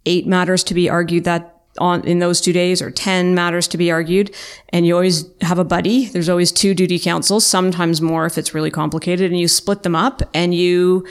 [0.05, 3.77] eight matters to be argued that on in those two days or 10 matters to
[3.77, 4.35] be argued.
[4.69, 6.07] And you always have a buddy.
[6.07, 9.31] There's always two duty counsels sometimes more if it's really complicated.
[9.31, 11.07] And you split them up and you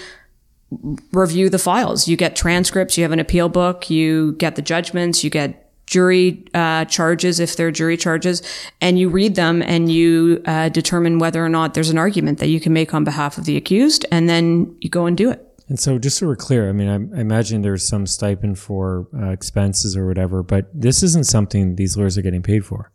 [1.14, 2.06] review the files.
[2.06, 2.98] You get transcripts.
[2.98, 3.88] You have an appeal book.
[3.88, 5.24] You get the judgments.
[5.24, 8.42] You get jury uh, charges if they're jury charges
[8.80, 12.46] and you read them and you uh, determine whether or not there's an argument that
[12.46, 15.46] you can make on behalf of the accused and then you go and do it
[15.68, 19.06] and so, just so we're clear, I mean, I, I imagine there's some stipend for
[19.16, 22.90] uh, expenses or whatever, but this isn't something these lawyers are getting paid for.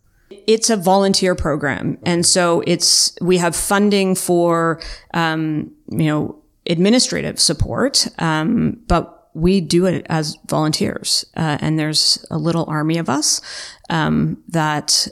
[0.45, 4.81] It's a volunteer program, and so it's we have funding for
[5.13, 6.37] um, you know
[6.67, 12.97] administrative support, um, but we do it as volunteers, uh, and there's a little army
[12.97, 13.41] of us
[13.89, 15.07] um, that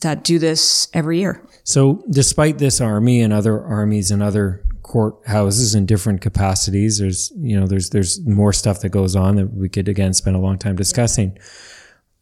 [0.00, 1.40] that do this every year.
[1.64, 6.98] So, despite this army and other armies and other courthouses in different capacities.
[6.98, 10.36] There's, you know, there's, there's more stuff that goes on that we could again spend
[10.36, 11.36] a long time discussing.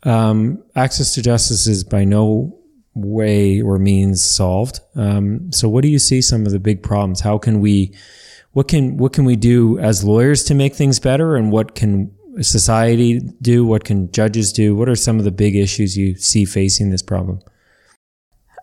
[0.05, 2.59] Um, access to justice is by no
[2.95, 4.81] way or means solved.
[4.97, 7.21] Um, so what do you see some of the big problems?
[7.21, 7.95] How can we,
[8.53, 11.37] what can, what can we do as lawyers to make things better?
[11.37, 13.65] And what can society do?
[13.65, 14.75] What can judges do?
[14.75, 17.41] What are some of the big issues you see facing this problem?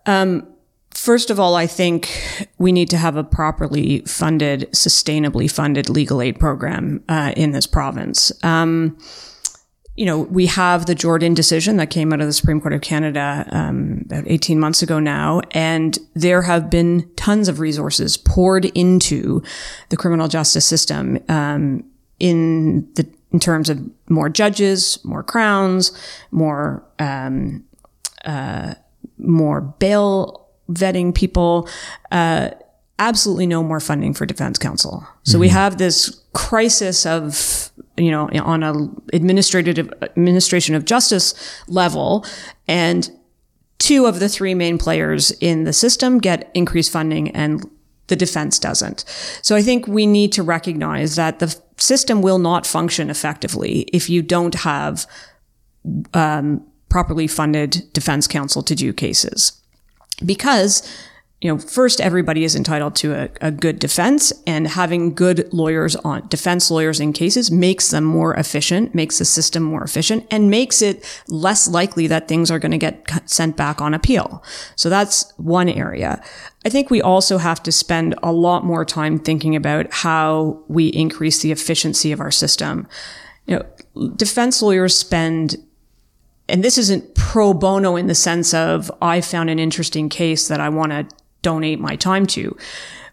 [0.06, 0.46] Um,
[0.92, 2.10] First of all, I think
[2.58, 7.66] we need to have a properly funded, sustainably funded legal aid program uh, in this
[7.66, 8.32] province.
[8.42, 8.98] Um,
[10.00, 12.80] you know, we have the Jordan decision that came out of the Supreme Court of
[12.80, 18.64] Canada um, about 18 months ago now, and there have been tons of resources poured
[18.64, 19.42] into
[19.90, 21.84] the criminal justice system um,
[22.18, 23.78] in the in terms of
[24.08, 25.92] more judges, more crowns,
[26.30, 27.62] more um,
[28.24, 28.76] uh,
[29.18, 31.68] more bail vetting people,
[32.10, 32.48] uh,
[33.00, 35.06] absolutely no more funding for defense counsel.
[35.24, 37.69] So we have this crisis of,
[38.00, 38.72] you know, on a
[39.12, 41.34] administrative administration of justice
[41.68, 42.24] level
[42.66, 43.10] and
[43.78, 47.68] two of the three main players in the system get increased funding and
[48.08, 49.04] the defense doesn't.
[49.42, 54.10] So I think we need to recognize that the system will not function effectively if
[54.10, 55.06] you don't have
[56.12, 59.52] um, properly funded defense counsel to do cases.
[60.26, 60.86] Because
[61.40, 65.96] you know, first, everybody is entitled to a, a, good defense, and having good lawyers
[65.96, 70.50] on defense lawyers in cases makes them more efficient, makes the system more efficient, and
[70.50, 74.44] makes it less likely that things are going to get sent back on appeal.
[74.76, 76.22] So that's one area.
[76.66, 80.88] I think we also have to spend a lot more time thinking about how we
[80.88, 82.86] increase the efficiency of our system.
[83.46, 83.56] You
[83.96, 85.56] know, defense lawyers spend
[86.48, 90.60] and this isn't pro bono in the sense of I found an interesting case that
[90.60, 91.06] I want to
[91.42, 92.56] donate my time to.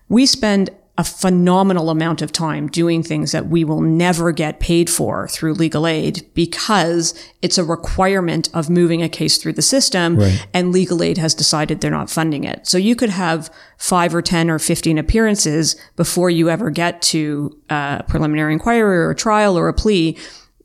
[0.10, 0.70] We spend
[1.00, 5.54] a phenomenal amount of time doing things that we will never get paid for through
[5.54, 7.14] legal aid because
[7.44, 10.48] it's a requirement of moving a case through the system right.
[10.56, 12.66] and legal aid has decided they're not funding it.
[12.66, 17.56] So you could have five or 10 or 15 appearances before you ever get to
[17.70, 20.18] uh, a preliminary inquiry or a trial or a plea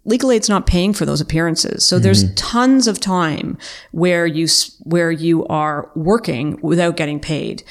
[0.05, 1.84] legal aid's not paying for those appearances.
[1.84, 2.03] So mm-hmm.
[2.03, 3.57] there's tons of time
[3.92, 4.48] where you,
[4.80, 7.62] where you are working without getting paid,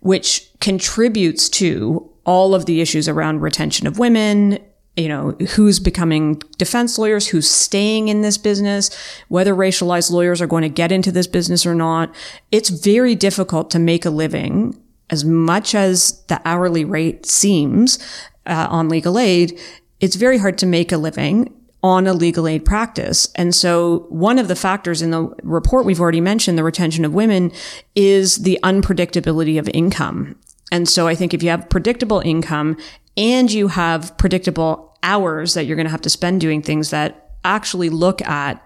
[0.00, 4.58] which contributes to all of the issues around retention of women,
[4.96, 8.90] you know, who's becoming defense lawyers, who's staying in this business,
[9.28, 12.14] whether racialized lawyers are going to get into this business or not.
[12.50, 14.78] It's very difficult to make a living
[15.08, 17.98] as much as the hourly rate seems
[18.44, 19.58] uh, on legal aid.
[20.00, 23.28] It's very hard to make a living on a legal aid practice.
[23.36, 27.14] And so one of the factors in the report we've already mentioned, the retention of
[27.14, 27.52] women,
[27.94, 30.36] is the unpredictability of income.
[30.72, 32.76] And so I think if you have predictable income
[33.16, 37.30] and you have predictable hours that you're going to have to spend doing things that
[37.44, 38.64] actually look at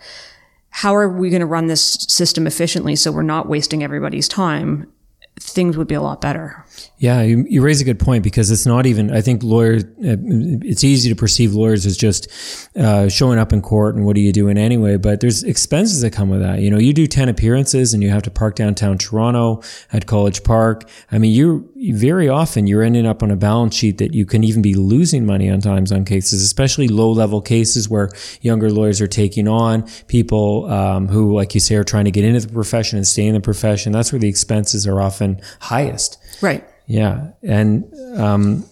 [0.71, 4.91] how are we going to run this system efficiently so we're not wasting everybody's time,
[5.39, 6.62] things would be a lot better.
[6.99, 10.17] Yeah, you, you, raise a good point because it's not even, I think lawyers, uh,
[10.63, 12.29] it's easy to perceive lawyers as just
[12.77, 16.13] uh, showing up in court and what are you doing anyway, but there's expenses that
[16.13, 16.61] come with that.
[16.61, 19.63] You know, you do 10 appearances and you have to park downtown Toronto
[19.93, 20.89] at College Park.
[21.11, 24.45] I mean, you very often you're ending up on a balance sheet that you can
[24.45, 28.11] even be losing money on times on cases, especially low level cases where
[28.41, 32.25] younger lawyers are taking on people um, who, like you say, are trying to get
[32.25, 33.91] into the profession and stay in the profession.
[33.91, 36.22] That's where the expenses are often highest.
[36.43, 36.65] Right.
[36.87, 38.67] Yeah, and um,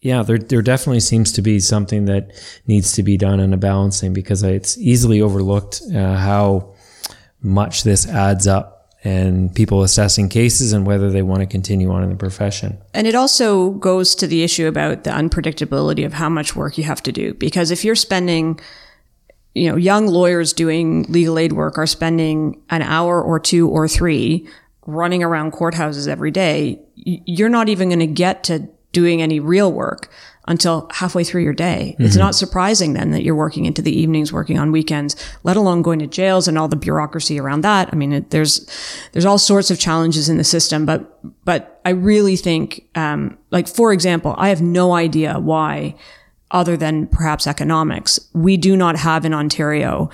[0.00, 2.30] yeah, there there definitely seems to be something that
[2.66, 6.74] needs to be done in a balancing because it's easily overlooked uh, how
[7.42, 12.02] much this adds up and people assessing cases and whether they want to continue on
[12.02, 12.78] in the profession.
[12.94, 16.84] And it also goes to the issue about the unpredictability of how much work you
[16.84, 18.58] have to do because if you're spending
[19.54, 23.88] you know, young lawyers doing legal aid work are spending an hour or two or
[23.88, 24.46] three
[24.88, 29.70] running around courthouses every day, you're not even going to get to doing any real
[29.70, 30.10] work
[30.46, 31.92] until halfway through your day.
[31.92, 32.06] Mm-hmm.
[32.06, 35.14] It's not surprising then that you're working into the evenings, working on weekends,
[35.44, 37.90] let alone going to jails and all the bureaucracy around that.
[37.92, 38.66] I mean, it, there's
[39.12, 43.68] there's all sorts of challenges in the system, but but I really think, um, like
[43.68, 45.96] for example, I have no idea why,
[46.50, 50.08] other than perhaps economics, we do not have in Ontario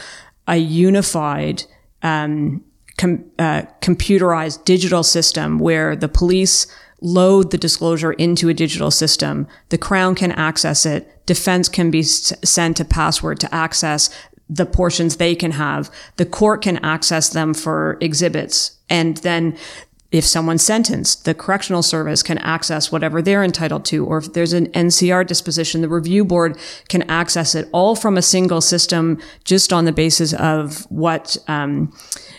[0.48, 1.62] a unified
[2.02, 2.64] um,
[2.98, 6.66] com- uh, computerized digital system where the police
[7.00, 9.46] load the disclosure into a digital system.
[9.68, 11.26] The Crown can access it.
[11.26, 14.10] Defense can be s- sent a password to access
[14.48, 15.90] the portions they can have.
[16.16, 18.78] The court can access them for exhibits.
[18.88, 19.56] And then
[20.12, 24.04] if someone's sentenced, the correctional service can access whatever they're entitled to.
[24.06, 26.56] Or if there's an NCR disposition, the review board
[26.88, 31.92] can access it all from a single system just on the basis of what, um,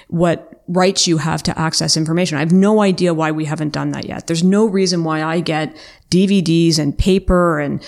[0.07, 2.37] what rights you have to access information.
[2.37, 4.27] I have no idea why we haven't done that yet.
[4.27, 5.75] There's no reason why I get
[6.09, 7.85] DVDs and paper and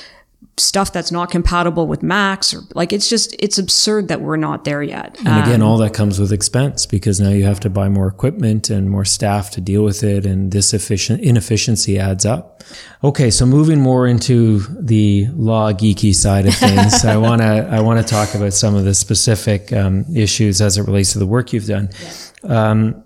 [0.60, 4.64] stuff that's not compatible with Macs or like it's just it's absurd that we're not
[4.64, 5.16] there yet.
[5.20, 8.08] And again, um, all that comes with expense because now you have to buy more
[8.08, 12.64] equipment and more staff to deal with it, and this efficient inefficiency adds up.
[13.04, 17.80] Okay, so moving more into the law geeky side of things, I want to I
[17.82, 21.28] want to talk about some of the specific um, issues as it relates to the
[21.28, 21.90] work you've done.
[22.44, 22.70] Yeah.
[22.72, 23.04] Um,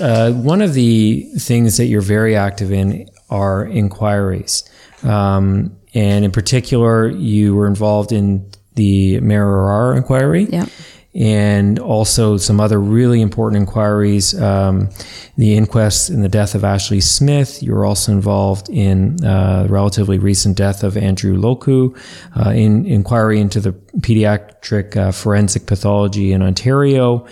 [0.00, 4.64] uh, one of the things that you're very active in are inquiries.
[5.02, 10.44] Um, and in particular, you were involved in the Maher inquiry.
[10.44, 10.66] Yeah.
[11.14, 14.38] and also some other really important inquiries.
[14.38, 14.90] Um,
[15.38, 17.62] the inquest in the death of Ashley Smith.
[17.62, 21.96] You were also involved in uh, the relatively recent death of Andrew Loku,
[22.38, 27.26] uh, in inquiry into the pediatric uh, forensic pathology in Ontario,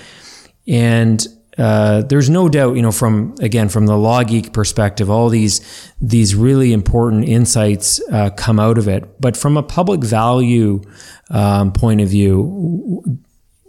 [0.67, 1.27] and
[1.59, 5.61] uh, there's no doubt, you know, from again from the law geek perspective, all these
[6.01, 9.21] these really important insights uh, come out of it.
[9.21, 10.83] But from a public value
[11.31, 13.21] um, point of view,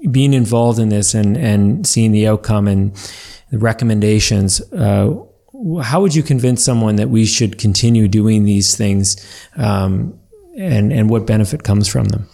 [0.09, 2.95] being involved in this and and seeing the outcome and
[3.51, 4.61] the recommendations.
[4.73, 5.15] Uh,
[5.81, 9.15] how would you convince someone that we should continue doing these things,
[9.57, 10.19] um,
[10.57, 12.27] and and what benefit comes from them?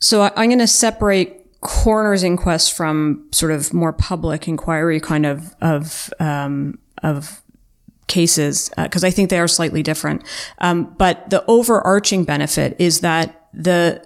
[0.00, 5.54] So I'm going to separate coroner's inquest from sort of more public inquiry kind of
[5.60, 7.42] of um, of
[8.06, 10.22] cases because uh, I think they are slightly different.
[10.58, 14.04] Um, but the overarching benefit is that the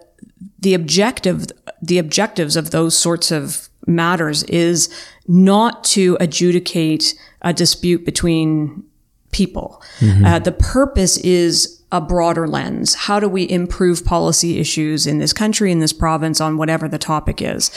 [0.58, 1.46] the objective
[1.80, 4.88] the objectives of those sorts of matters is
[5.26, 8.84] not to adjudicate a dispute between
[9.32, 9.82] people.
[9.98, 10.24] Mm-hmm.
[10.24, 12.94] Uh, the purpose is a broader lens.
[12.94, 16.98] How do we improve policy issues in this country, in this province, on whatever the
[16.98, 17.70] topic is?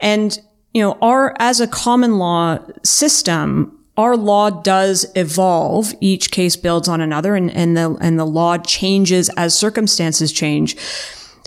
[0.00, 0.36] And,
[0.74, 5.92] you know, our, as a common law system, our law does evolve.
[6.00, 10.76] Each case builds on another and, and the, and the law changes as circumstances change.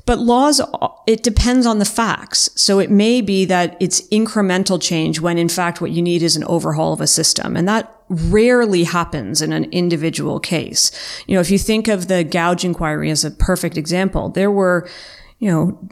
[0.05, 0.59] But laws,
[1.07, 2.49] it depends on the facts.
[2.55, 6.35] So it may be that it's incremental change when in fact what you need is
[6.35, 7.55] an overhaul of a system.
[7.55, 10.91] And that rarely happens in an individual case.
[11.25, 14.89] You know, if you think of the Goudge inquiry as a perfect example, there were,
[15.39, 15.89] you know,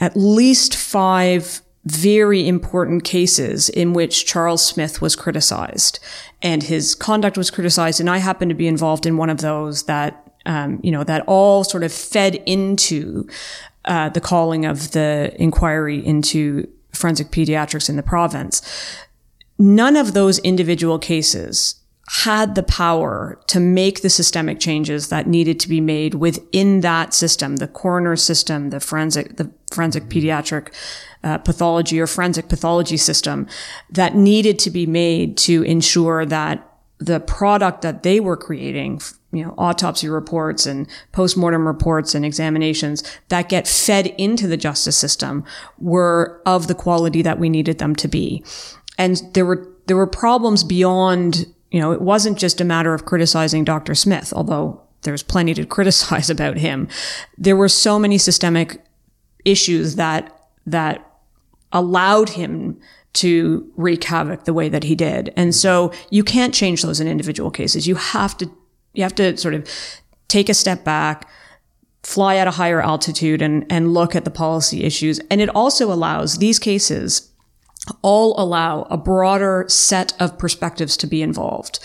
[0.00, 5.98] at least five very important cases in which Charles Smith was criticized
[6.42, 8.00] and his conduct was criticized.
[8.00, 11.24] And I happened to be involved in one of those that um, you know, that
[11.26, 13.28] all sort of fed into
[13.84, 18.62] uh, the calling of the inquiry into forensic pediatrics in the province.
[19.58, 21.76] None of those individual cases
[22.08, 27.14] had the power to make the systemic changes that needed to be made within that
[27.14, 30.74] system, the coroner system, the forensic, the forensic pediatric
[31.22, 33.46] uh, pathology or forensic pathology system
[33.90, 36.66] that needed to be made to ensure that
[36.98, 39.00] the product that they were creating
[39.32, 44.96] you know, autopsy reports and postmortem reports and examinations that get fed into the justice
[44.96, 45.44] system
[45.78, 48.44] were of the quality that we needed them to be.
[48.98, 53.06] And there were, there were problems beyond, you know, it wasn't just a matter of
[53.06, 53.94] criticizing Dr.
[53.94, 56.88] Smith, although there's plenty to criticize about him.
[57.38, 58.84] There were so many systemic
[59.44, 61.06] issues that, that
[61.72, 62.80] allowed him
[63.12, 65.32] to wreak havoc the way that he did.
[65.36, 67.86] And so you can't change those in individual cases.
[67.86, 68.50] You have to
[68.94, 69.68] you have to sort of
[70.28, 71.28] take a step back,
[72.02, 75.20] fly at a higher altitude and, and look at the policy issues.
[75.30, 77.29] And it also allows these cases
[78.02, 81.78] all allow a broader set of perspectives to be involved.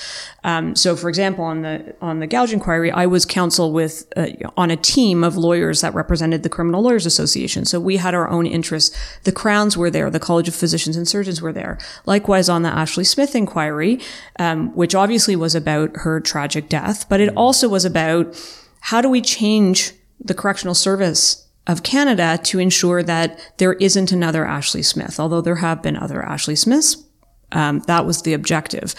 [0.44, 4.28] Um, so, for example, on the on the Goudge inquiry, I was counsel with uh,
[4.58, 7.66] on a team of lawyers that represented the Criminal Lawyers Association.
[7.66, 8.96] So we had our own interests.
[9.24, 10.10] The Crowns were there.
[10.10, 11.80] The College of Physicians and Surgeons were there.
[12.06, 14.00] Likewise, on the Ashley Smith inquiry,
[14.38, 18.36] um, which obviously was about her tragic death, but it also was about
[18.82, 24.46] how do we change the correctional service of Canada to ensure that there isn't another
[24.46, 27.04] Ashley Smith, although there have been other Ashley Smiths.
[27.52, 28.94] Um, that was the objective.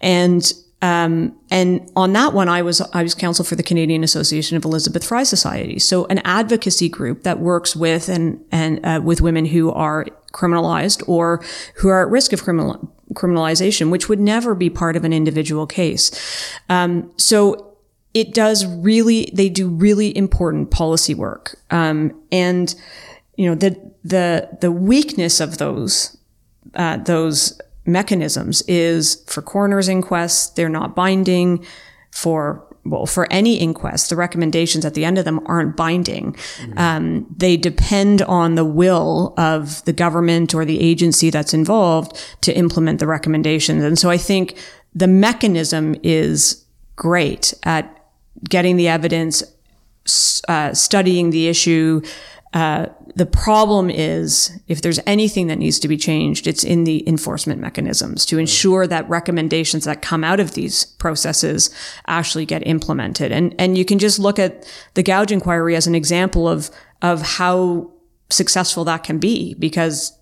[0.00, 0.52] And
[0.82, 4.64] um, and on that one, I was I was counsel for the Canadian Association of
[4.64, 9.44] Elizabeth Fry Society, so an advocacy group that works with and and uh, with women
[9.44, 11.44] who are criminalized or
[11.76, 15.66] who are at risk of criminal criminalization, which would never be part of an individual
[15.66, 16.10] case.
[16.70, 17.69] Um, so
[18.12, 21.58] it does really, they do really important policy work.
[21.70, 22.74] Um, and,
[23.36, 26.16] you know, the, the, the weakness of those,
[26.74, 31.64] uh, those mechanisms is for coroner's inquests, they're not binding
[32.10, 36.32] for, well, for any inquest, the recommendations at the end of them aren't binding.
[36.32, 36.78] Mm-hmm.
[36.78, 42.52] Um, they depend on the will of the government or the agency that's involved to
[42.56, 43.84] implement the recommendations.
[43.84, 44.58] And so I think
[44.94, 46.64] the mechanism is
[46.96, 47.96] great at
[48.48, 49.42] getting the evidence,
[50.48, 52.02] uh, studying the issue.
[52.52, 57.06] Uh, the problem is if there's anything that needs to be changed, it's in the
[57.08, 61.70] enforcement mechanisms to ensure that recommendations that come out of these processes
[62.06, 63.32] actually get implemented.
[63.32, 66.70] And, and you can just look at the Goudge inquiry as an example of,
[67.02, 67.92] of how
[68.30, 70.16] successful that can be because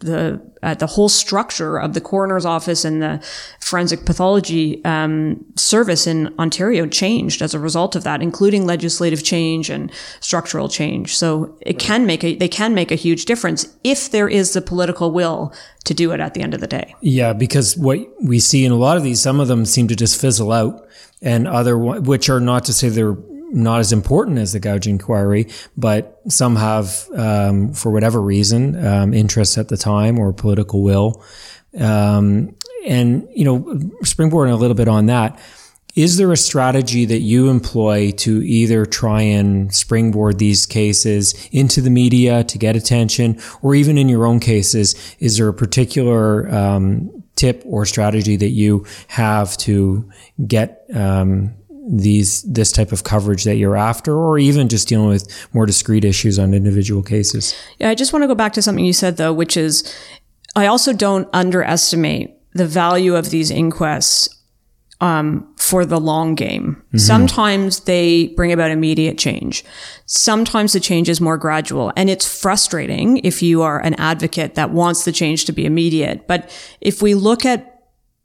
[0.00, 3.18] the the uh, the whole structure of the coroner's office and the
[3.60, 9.70] forensic pathology um, service in Ontario changed as a result of that, including legislative change
[9.70, 9.90] and
[10.20, 11.16] structural change.
[11.16, 14.60] So it can make a they can make a huge difference if there is the
[14.60, 16.94] political will to do it at the end of the day.
[17.00, 19.96] Yeah, because what we see in a lot of these, some of them seem to
[19.96, 20.86] just fizzle out,
[21.22, 23.16] and other which are not to say they're
[23.52, 29.12] not as important as the gouging inquiry, but some have, um, for whatever reason, um,
[29.12, 31.22] interests at the time or political will.
[31.78, 33.60] Um, and, you know,
[34.04, 35.38] springboarding a little bit on that,
[35.96, 41.80] is there a strategy that you employ to either try and springboard these cases into
[41.80, 46.48] the media to get attention, or even in your own cases, is there a particular
[46.54, 50.08] um, tip or strategy that you have to
[50.46, 51.54] get um,
[51.90, 56.04] these this type of coverage that you're after or even just dealing with more discrete
[56.04, 59.16] issues on individual cases yeah i just want to go back to something you said
[59.16, 59.94] though which is
[60.54, 64.28] i also don't underestimate the value of these inquests
[65.00, 66.76] um, for the long game.
[66.88, 66.98] Mm-hmm.
[66.98, 69.64] Sometimes they bring about immediate change.
[70.06, 74.70] Sometimes the change is more gradual and it's frustrating if you are an advocate that
[74.70, 76.28] wants the change to be immediate.
[76.28, 77.79] But if we look at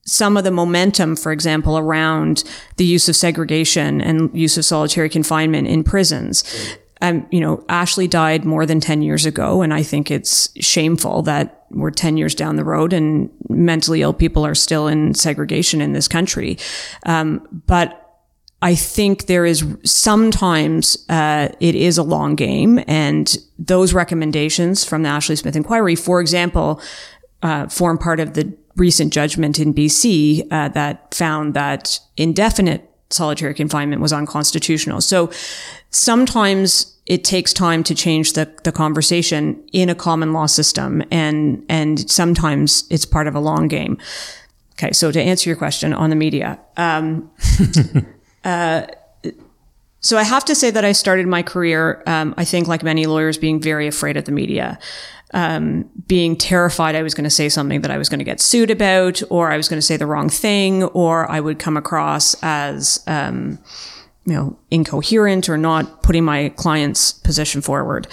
[0.06, 2.44] some of the momentum, for example, around
[2.78, 6.44] the use of segregation and use of solitary confinement in prisons.
[7.02, 11.24] Um, you know, Ashley died more than 10 years ago, and I think it's shameful
[11.24, 15.82] that we're 10 years down the road and mentally ill people are still in segregation
[15.82, 16.58] in this country.
[17.06, 18.02] Um, but
[18.62, 25.04] I think there is sometimes uh, it is a long game, and those recommendations from
[25.04, 26.82] the Ashley Smith inquiry, for example,
[27.44, 33.54] uh, form part of the recent judgment in BC uh, that found that indefinite solitary
[33.54, 35.02] confinement was unconstitutional.
[35.02, 35.32] So
[35.92, 41.64] sometimes it takes time to change the, the conversation in a common law system and
[41.70, 43.98] and sometimes it's part of a long game.
[44.74, 47.32] Okay, so to answer your question on the media, um,
[48.44, 48.88] uh,
[50.06, 53.06] so I have to say that I started my career, um, I think, like many
[53.06, 54.78] lawyers, being very afraid of the media
[55.36, 58.40] um, being terrified I was going to say something that I was going to get
[58.40, 61.76] sued about, or I was going to say the wrong thing, or I would come
[61.78, 63.60] across as, um,
[64.26, 68.08] you know, incoherent or not putting my client's position forward.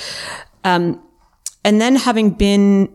[0.65, 1.01] Um,
[1.65, 2.93] and then having been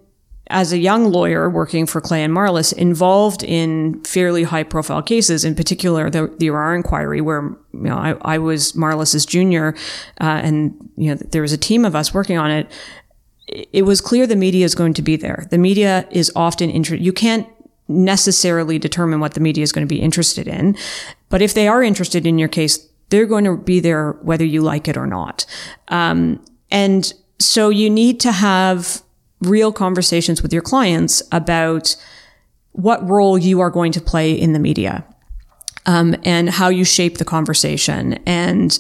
[0.50, 5.44] as a young lawyer working for Clay and Marlys, involved in fairly high profile cases,
[5.44, 7.42] in particular the, the Arar inquiry, where
[7.74, 9.76] you know I, I was Marlys's junior,
[10.22, 12.68] uh, and you know there was a team of us working on it
[13.48, 15.48] it was clear the media is going to be there.
[15.50, 17.06] The media is often interested.
[17.06, 17.48] You can't
[17.88, 20.76] necessarily determine what the media is going to be interested in,
[21.30, 24.62] but if they are interested in your case, they're going to be there whether you
[24.62, 25.46] like it or not.
[25.88, 29.02] Um, and so you need to have
[29.42, 31.96] real conversations with your clients about
[32.72, 35.06] what role you are going to play in the media.
[35.86, 38.78] Um, and how you shape the conversation and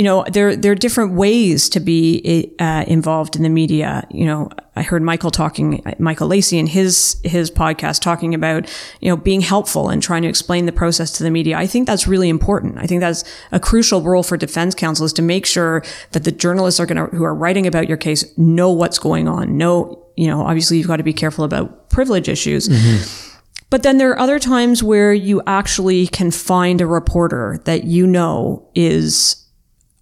[0.00, 4.06] you know, there there are different ways to be uh, involved in the media.
[4.10, 8.66] You know, I heard Michael talking, Michael Lacey in his his podcast talking about
[9.00, 11.58] you know being helpful and trying to explain the process to the media.
[11.58, 12.78] I think that's really important.
[12.78, 16.32] I think that's a crucial role for defense counsel is to make sure that the
[16.32, 19.58] journalists are going to who are writing about your case know what's going on.
[19.58, 22.70] Know, you know, obviously you've got to be careful about privilege issues.
[22.70, 23.36] Mm-hmm.
[23.68, 28.06] But then there are other times where you actually can find a reporter that you
[28.06, 29.36] know is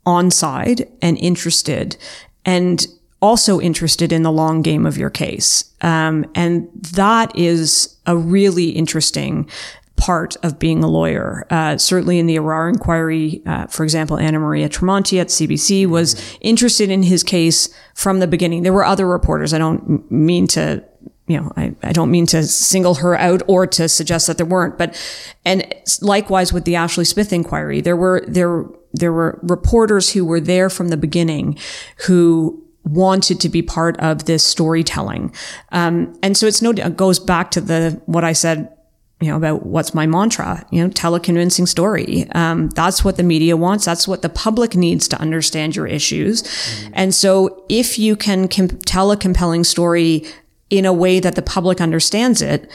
[0.09, 1.99] on side and interested
[2.47, 2.87] and
[3.21, 5.73] also interested in the long game of your case.
[5.83, 9.51] Um, and that is a really interesting
[9.97, 11.45] part of being a lawyer.
[11.51, 16.39] Uh, certainly in the Arar inquiry, uh, for example, Anna Maria Tremonti at CBC was
[16.41, 18.63] interested in his case from the beginning.
[18.63, 19.53] There were other reporters.
[19.53, 20.83] I don't mean to
[21.27, 24.47] you know, I, I don't mean to single her out or to suggest that there
[24.47, 24.99] weren't, but,
[25.45, 25.63] and
[26.01, 30.71] likewise with the Ashley Smith inquiry, there were, there there were reporters who were there
[30.71, 31.59] from the beginning
[32.07, 35.35] who wanted to be part of this storytelling.
[35.73, 38.73] Um, and so it's no, it goes back to the, what I said,
[39.21, 42.31] you know, about what's my mantra, you know, tell a convincing story.
[42.35, 43.85] Um, that's what the media wants.
[43.85, 46.43] That's what the public needs to understand your issues.
[46.43, 46.93] Mm-hmm.
[46.95, 50.25] And so if you can tell a compelling story
[50.71, 52.71] in a way that the public understands it,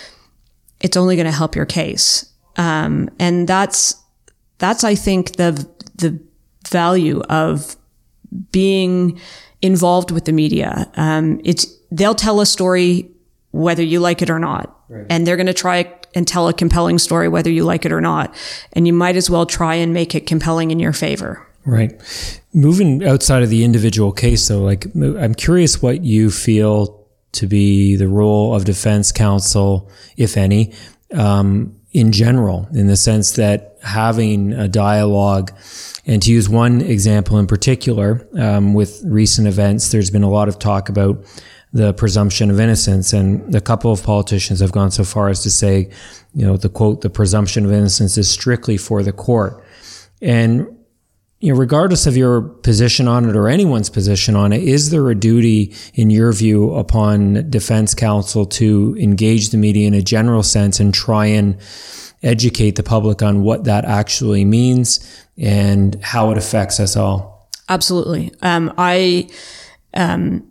[0.82, 2.30] it's only going to help your case.
[2.57, 3.95] Um, and that's,
[4.57, 6.20] that's, I think, the the
[6.70, 7.76] value of
[8.52, 9.20] being
[9.62, 10.91] involved with the media.
[10.96, 13.10] Um, it's they'll tell a story
[13.52, 15.06] whether you like it or not, right.
[15.10, 18.02] and they're going to try and tell a compelling story whether you like it or
[18.02, 18.34] not.
[18.74, 21.48] And you might as well try and make it compelling in your favor.
[21.66, 21.94] Right.
[22.54, 27.96] Moving outside of the individual case, though, like I'm curious what you feel to be
[27.96, 30.74] the role of defense counsel, if any,
[31.14, 35.52] um, in general, in the sense that having a dialogue,
[36.06, 40.48] and to use one example in particular, um, with recent events, there's been a lot
[40.48, 41.24] of talk about
[41.72, 45.50] the presumption of innocence, and a couple of politicians have gone so far as to
[45.50, 45.89] say,
[46.36, 49.64] you know, the quote, the presumption of innocence is strictly for the court.
[50.22, 50.68] And
[51.44, 55.10] you know, regardless of your position on it or anyone's position on it, is there
[55.10, 60.41] a duty, in your view, upon defense counsel to engage the media in a general
[60.41, 61.58] sense and try and
[62.24, 67.52] educate the public on what that actually means and how it affects us all?
[67.68, 68.32] Absolutely.
[68.41, 69.28] Um, I,
[69.94, 70.48] um,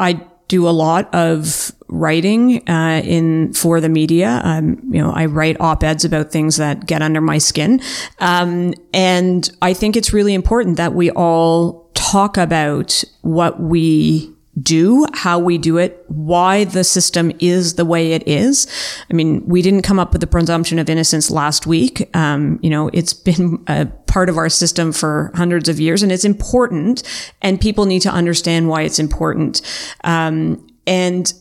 [0.00, 4.40] I do a lot of writing uh, in for the media.
[4.44, 7.80] Um, you know, I write op-eds about things that get under my skin,
[8.18, 15.06] um, and I think it's really important that we all talk about what we do,
[15.14, 18.66] how we do it, why the system is the way it is.
[19.10, 22.10] I mean, we didn't come up with the presumption of innocence last week.
[22.14, 26.10] Um, you know, it's been a part of our system for hundreds of years and
[26.10, 27.02] it's important
[27.40, 29.62] and people need to understand why it's important.
[30.02, 31.32] Um, and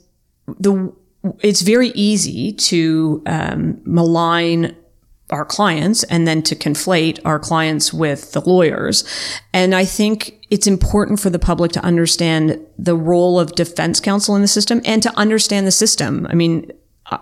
[0.59, 0.93] the,
[1.41, 4.75] it's very easy to um, malign
[5.31, 9.03] our clients and then to conflate our clients with the lawyers.
[9.53, 14.35] And I think it's important for the public to understand the role of defense counsel
[14.35, 16.27] in the system and to understand the system.
[16.29, 16.71] I mean,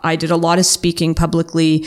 [0.04, 1.86] I did a lot of speaking publicly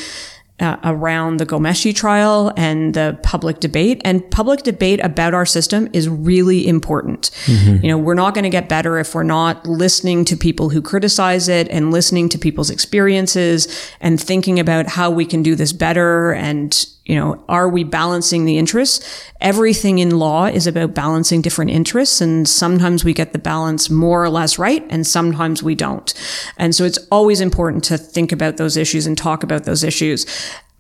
[0.61, 4.01] uh, around the Ghomeshi trial and the public debate.
[4.05, 7.31] And public debate about our system is really important.
[7.47, 7.85] Mm-hmm.
[7.85, 10.83] You know, we're not going to get better if we're not listening to people who
[10.83, 15.73] criticize it and listening to people's experiences and thinking about how we can do this
[15.73, 19.25] better and you know, are we balancing the interests?
[19.41, 22.21] Everything in law is about balancing different interests.
[22.21, 24.87] And sometimes we get the balance more or less right.
[24.91, 26.15] And sometimes we don't.
[26.57, 30.25] And so it's always important to think about those issues and talk about those issues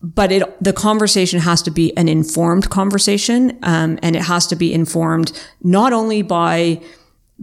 [0.02, 4.56] but it the conversation has to be an informed conversation um, and it has to
[4.56, 5.30] be informed
[5.62, 6.80] not only by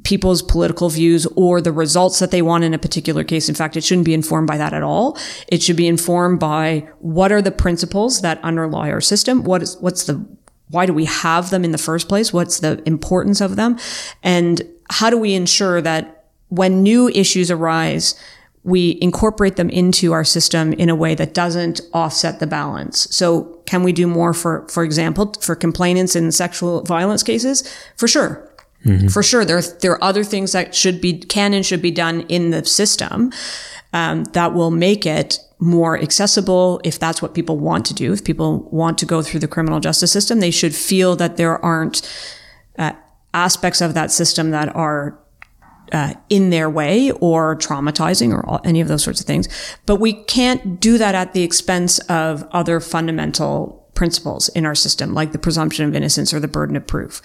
[0.04, 3.50] people's political views or the results that they want in a particular case.
[3.50, 5.18] In fact, it shouldn't be informed by that at all.
[5.48, 9.44] It should be informed by what are the principles that underlie our system?
[9.44, 10.24] What is, what's the,
[10.70, 12.32] why do we have them in the first place?
[12.32, 13.78] What's the importance of them?
[14.22, 18.16] And how do we ensure that when new issues arise,
[18.64, 23.08] we incorporate them into our system in a way that doesn't offset the balance.
[23.16, 27.64] So can we do more for, for example, for complainants in sexual violence cases?
[27.96, 28.47] For sure.
[28.86, 29.08] Mm-hmm.
[29.08, 32.22] For sure, there there are other things that should be can and should be done
[32.22, 33.32] in the system
[33.94, 38.14] um, that will make it more accessible if that's what people want to do.
[38.14, 41.64] If people want to go through the criminal justice system, they should feel that there
[41.64, 42.08] aren't
[42.78, 42.94] uh,
[43.34, 45.20] aspects of that system that are
[45.92, 49.48] uh, in their way or traumatizing or all, any of those sorts of things.
[49.86, 55.14] But we can't do that at the expense of other fundamental principles in our system,
[55.16, 57.22] like the presumption of innocence or the burden of proof.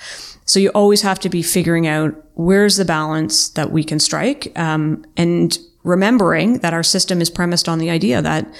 [0.47, 4.51] So you always have to be figuring out where's the balance that we can strike,
[4.59, 8.53] um, and remembering that our system is premised on the idea that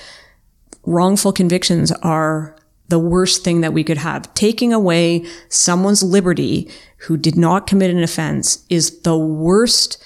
[0.85, 2.55] wrongful convictions are
[2.89, 4.33] the worst thing that we could have.
[4.35, 6.71] Taking away someone's liberty
[7.07, 10.05] who did not commit an offense is the worst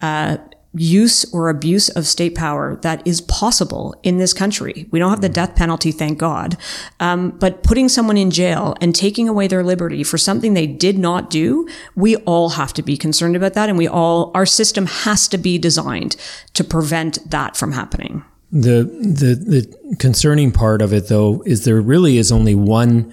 [0.00, 0.36] uh,
[0.74, 4.86] use or abuse of state power that is possible in this country.
[4.90, 6.56] We don't have the death penalty, thank God.
[7.00, 10.98] Um, but putting someone in jail and taking away their liberty for something they did
[10.98, 13.68] not do, we all have to be concerned about that.
[13.68, 16.16] And we all, our system has to be designed
[16.54, 18.24] to prevent that from happening.
[18.50, 23.12] The, the, the concerning part of it though is there really is only one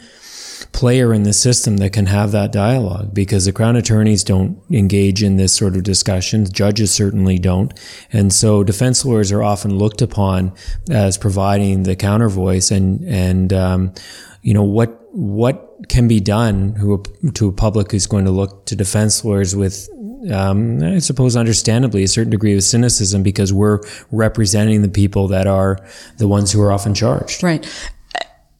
[0.75, 5.23] player in the system that can have that dialogue because the crown attorneys don't engage
[5.23, 6.45] in this sort of discussion.
[6.51, 7.73] Judges certainly don't.
[8.11, 10.53] And so defense lawyers are often looked upon
[10.91, 13.93] as providing the counter voice and, and, um,
[14.41, 17.01] you know, what, what can be done who,
[17.35, 19.89] to a public who's going to look to defense lawyers with
[20.29, 23.79] um, I suppose understandably a certain degree of cynicism because we're
[24.11, 25.77] representing the people that are
[26.17, 27.43] the ones who are often charged.
[27.43, 27.63] Right.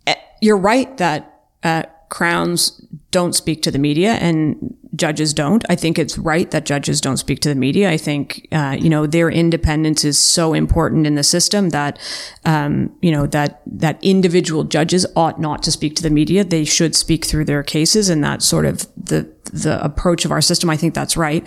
[0.06, 1.84] Uh, you're right that uh,
[2.16, 5.66] crowns don't speak to the media and judges don't.
[5.68, 7.92] I think it's right that judges don't speak to the media.
[7.92, 12.00] I think, uh, you know, their independence is so important in the system that,
[12.46, 16.46] um, you know, that, that individual judges ought not to speak to the media.
[16.46, 20.42] They should speak through their cases and that's sort of the, the approach of our
[20.42, 20.70] system.
[20.70, 21.46] I think that's right.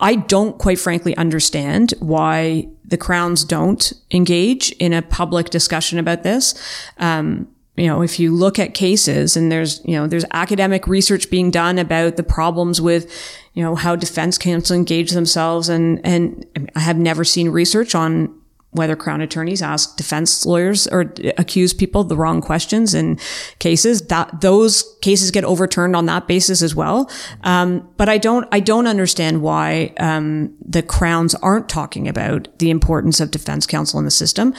[0.00, 6.22] I don't quite frankly understand why the crowns don't engage in a public discussion about
[6.22, 6.54] this.
[6.96, 11.30] Um, you know, if you look at cases and there's, you know, there's academic research
[11.30, 13.12] being done about the problems with,
[13.52, 15.68] you know, how defense counsel engage themselves.
[15.68, 18.34] And, and I have never seen research on
[18.70, 23.18] whether crown attorneys ask defense lawyers or accuse people the wrong questions in
[23.58, 27.10] cases that those cases get overturned on that basis as well.
[27.42, 32.70] Um, but I don't, I don't understand why, um, the crowns aren't talking about the
[32.70, 34.54] importance of defense counsel in the system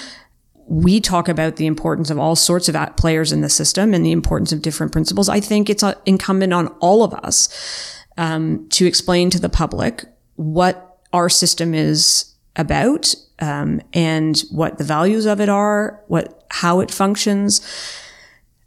[0.68, 4.12] we talk about the importance of all sorts of players in the system and the
[4.12, 5.30] importance of different principles.
[5.30, 10.04] I think it's uh, incumbent on all of us um, to explain to the public
[10.36, 16.80] what our system is about um, and what the values of it are, what how
[16.80, 17.62] it functions.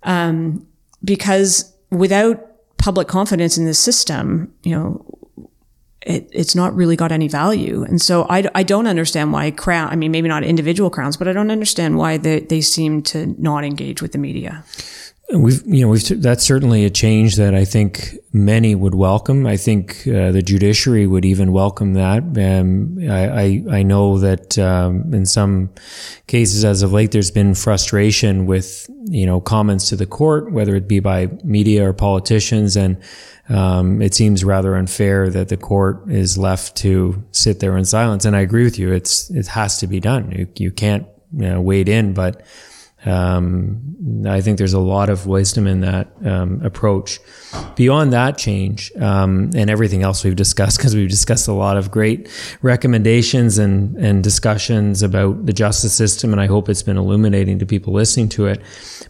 [0.02, 0.66] Um,
[1.04, 2.46] because without
[2.78, 5.04] public confidence in the system, you know,
[6.10, 7.82] it, it's not really got any value.
[7.82, 11.28] And so I, I don't understand why crown, I mean, maybe not individual crowns, but
[11.28, 14.64] I don't understand why they, they seem to not engage with the media.
[15.32, 19.46] We've, you know, we've, that's certainly a change that I think many would welcome.
[19.46, 22.22] I think uh, the judiciary would even welcome that.
[22.36, 25.70] Um, I, I, I, know that um, in some
[26.26, 30.74] cases as of late, there's been frustration with, you know, comments to the court, whether
[30.74, 32.76] it be by media or politicians.
[32.76, 33.00] And
[33.48, 38.24] um, it seems rather unfair that the court is left to sit there in silence.
[38.24, 38.92] And I agree with you.
[38.92, 40.32] It's, it has to be done.
[40.32, 42.42] You, you can't you know, wade in, but
[43.06, 47.18] um, I think there's a lot of wisdom in that um, approach.
[47.74, 51.90] Beyond that change um, and everything else we've discussed, because we've discussed a lot of
[51.90, 52.28] great
[52.62, 57.66] recommendations and, and discussions about the justice system, and I hope it's been illuminating to
[57.66, 58.60] people listening to it.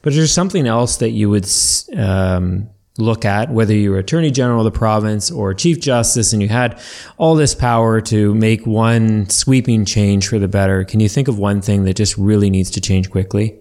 [0.03, 1.49] But there's something else that you would
[1.97, 6.49] um, look at, whether you're Attorney General of the province or Chief Justice, and you
[6.49, 6.81] had
[7.19, 10.85] all this power to make one sweeping change for the better.
[10.85, 13.59] Can you think of one thing that just really needs to change quickly?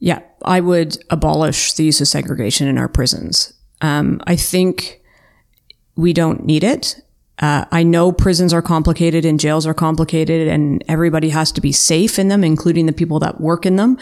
[0.00, 3.52] Yeah, I would abolish the use of segregation in our prisons.
[3.82, 5.02] Um, I think
[5.94, 7.00] we don't need it.
[7.38, 11.72] Uh, I know prisons are complicated and jails are complicated and everybody has to be
[11.72, 13.98] safe in them, including the people that work in them.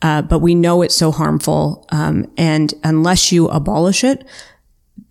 [0.00, 1.86] Uh, but we know it's so harmful.
[1.90, 4.26] Um, and unless you abolish it,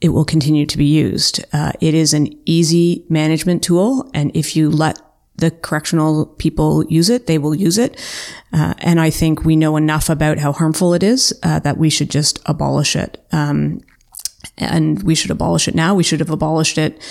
[0.02, 1.44] it will continue to be used.
[1.54, 4.10] Uh, it is an easy management tool.
[4.14, 5.00] And if you let
[5.38, 8.00] the correctional people use it, they will use it.
[8.52, 11.90] Uh, and I think we know enough about how harmful it is uh, that we
[11.90, 13.24] should just abolish it.
[13.32, 13.82] Um,
[14.58, 15.94] and we should abolish it now.
[15.94, 17.02] We should have abolished it,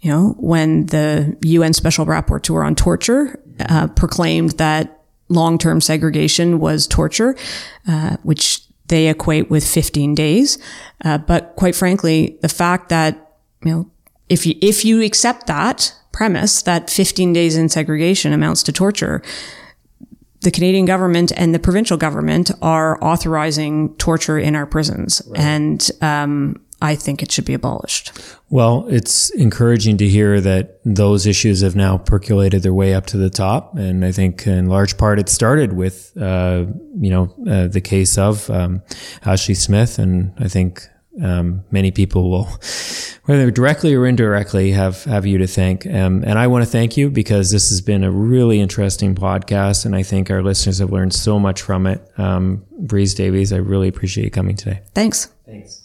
[0.00, 6.86] you know, when the UN Special Rapporteur on Torture uh, proclaimed that long-term segregation was
[6.86, 7.36] torture,
[7.88, 10.58] uh, which they equate with 15 days.
[11.04, 13.90] Uh, but quite frankly, the fact that you know
[14.28, 19.22] if you if you accept that premise that 15 days in segregation amounts to torture,
[20.42, 25.22] the Canadian government and the provincial government are authorizing torture in our prisons.
[25.26, 25.40] Right.
[25.40, 28.12] And um, I think it should be abolished.
[28.50, 33.16] Well, it's encouraging to hear that those issues have now percolated their way up to
[33.16, 33.76] the top.
[33.76, 36.66] And I think in large part it started with, uh,
[36.98, 38.82] you know, uh, the case of um,
[39.24, 40.00] Ashley Smith.
[40.00, 40.88] And I think
[41.20, 42.48] um, many people will,
[43.24, 45.86] whether directly or indirectly, have have you to thank.
[45.86, 49.84] Um, and I want to thank you because this has been a really interesting podcast,
[49.84, 52.06] and I think our listeners have learned so much from it.
[52.16, 54.82] Um, Breese Davies, I really appreciate you coming today.
[54.94, 55.26] Thanks.
[55.46, 55.81] Thanks.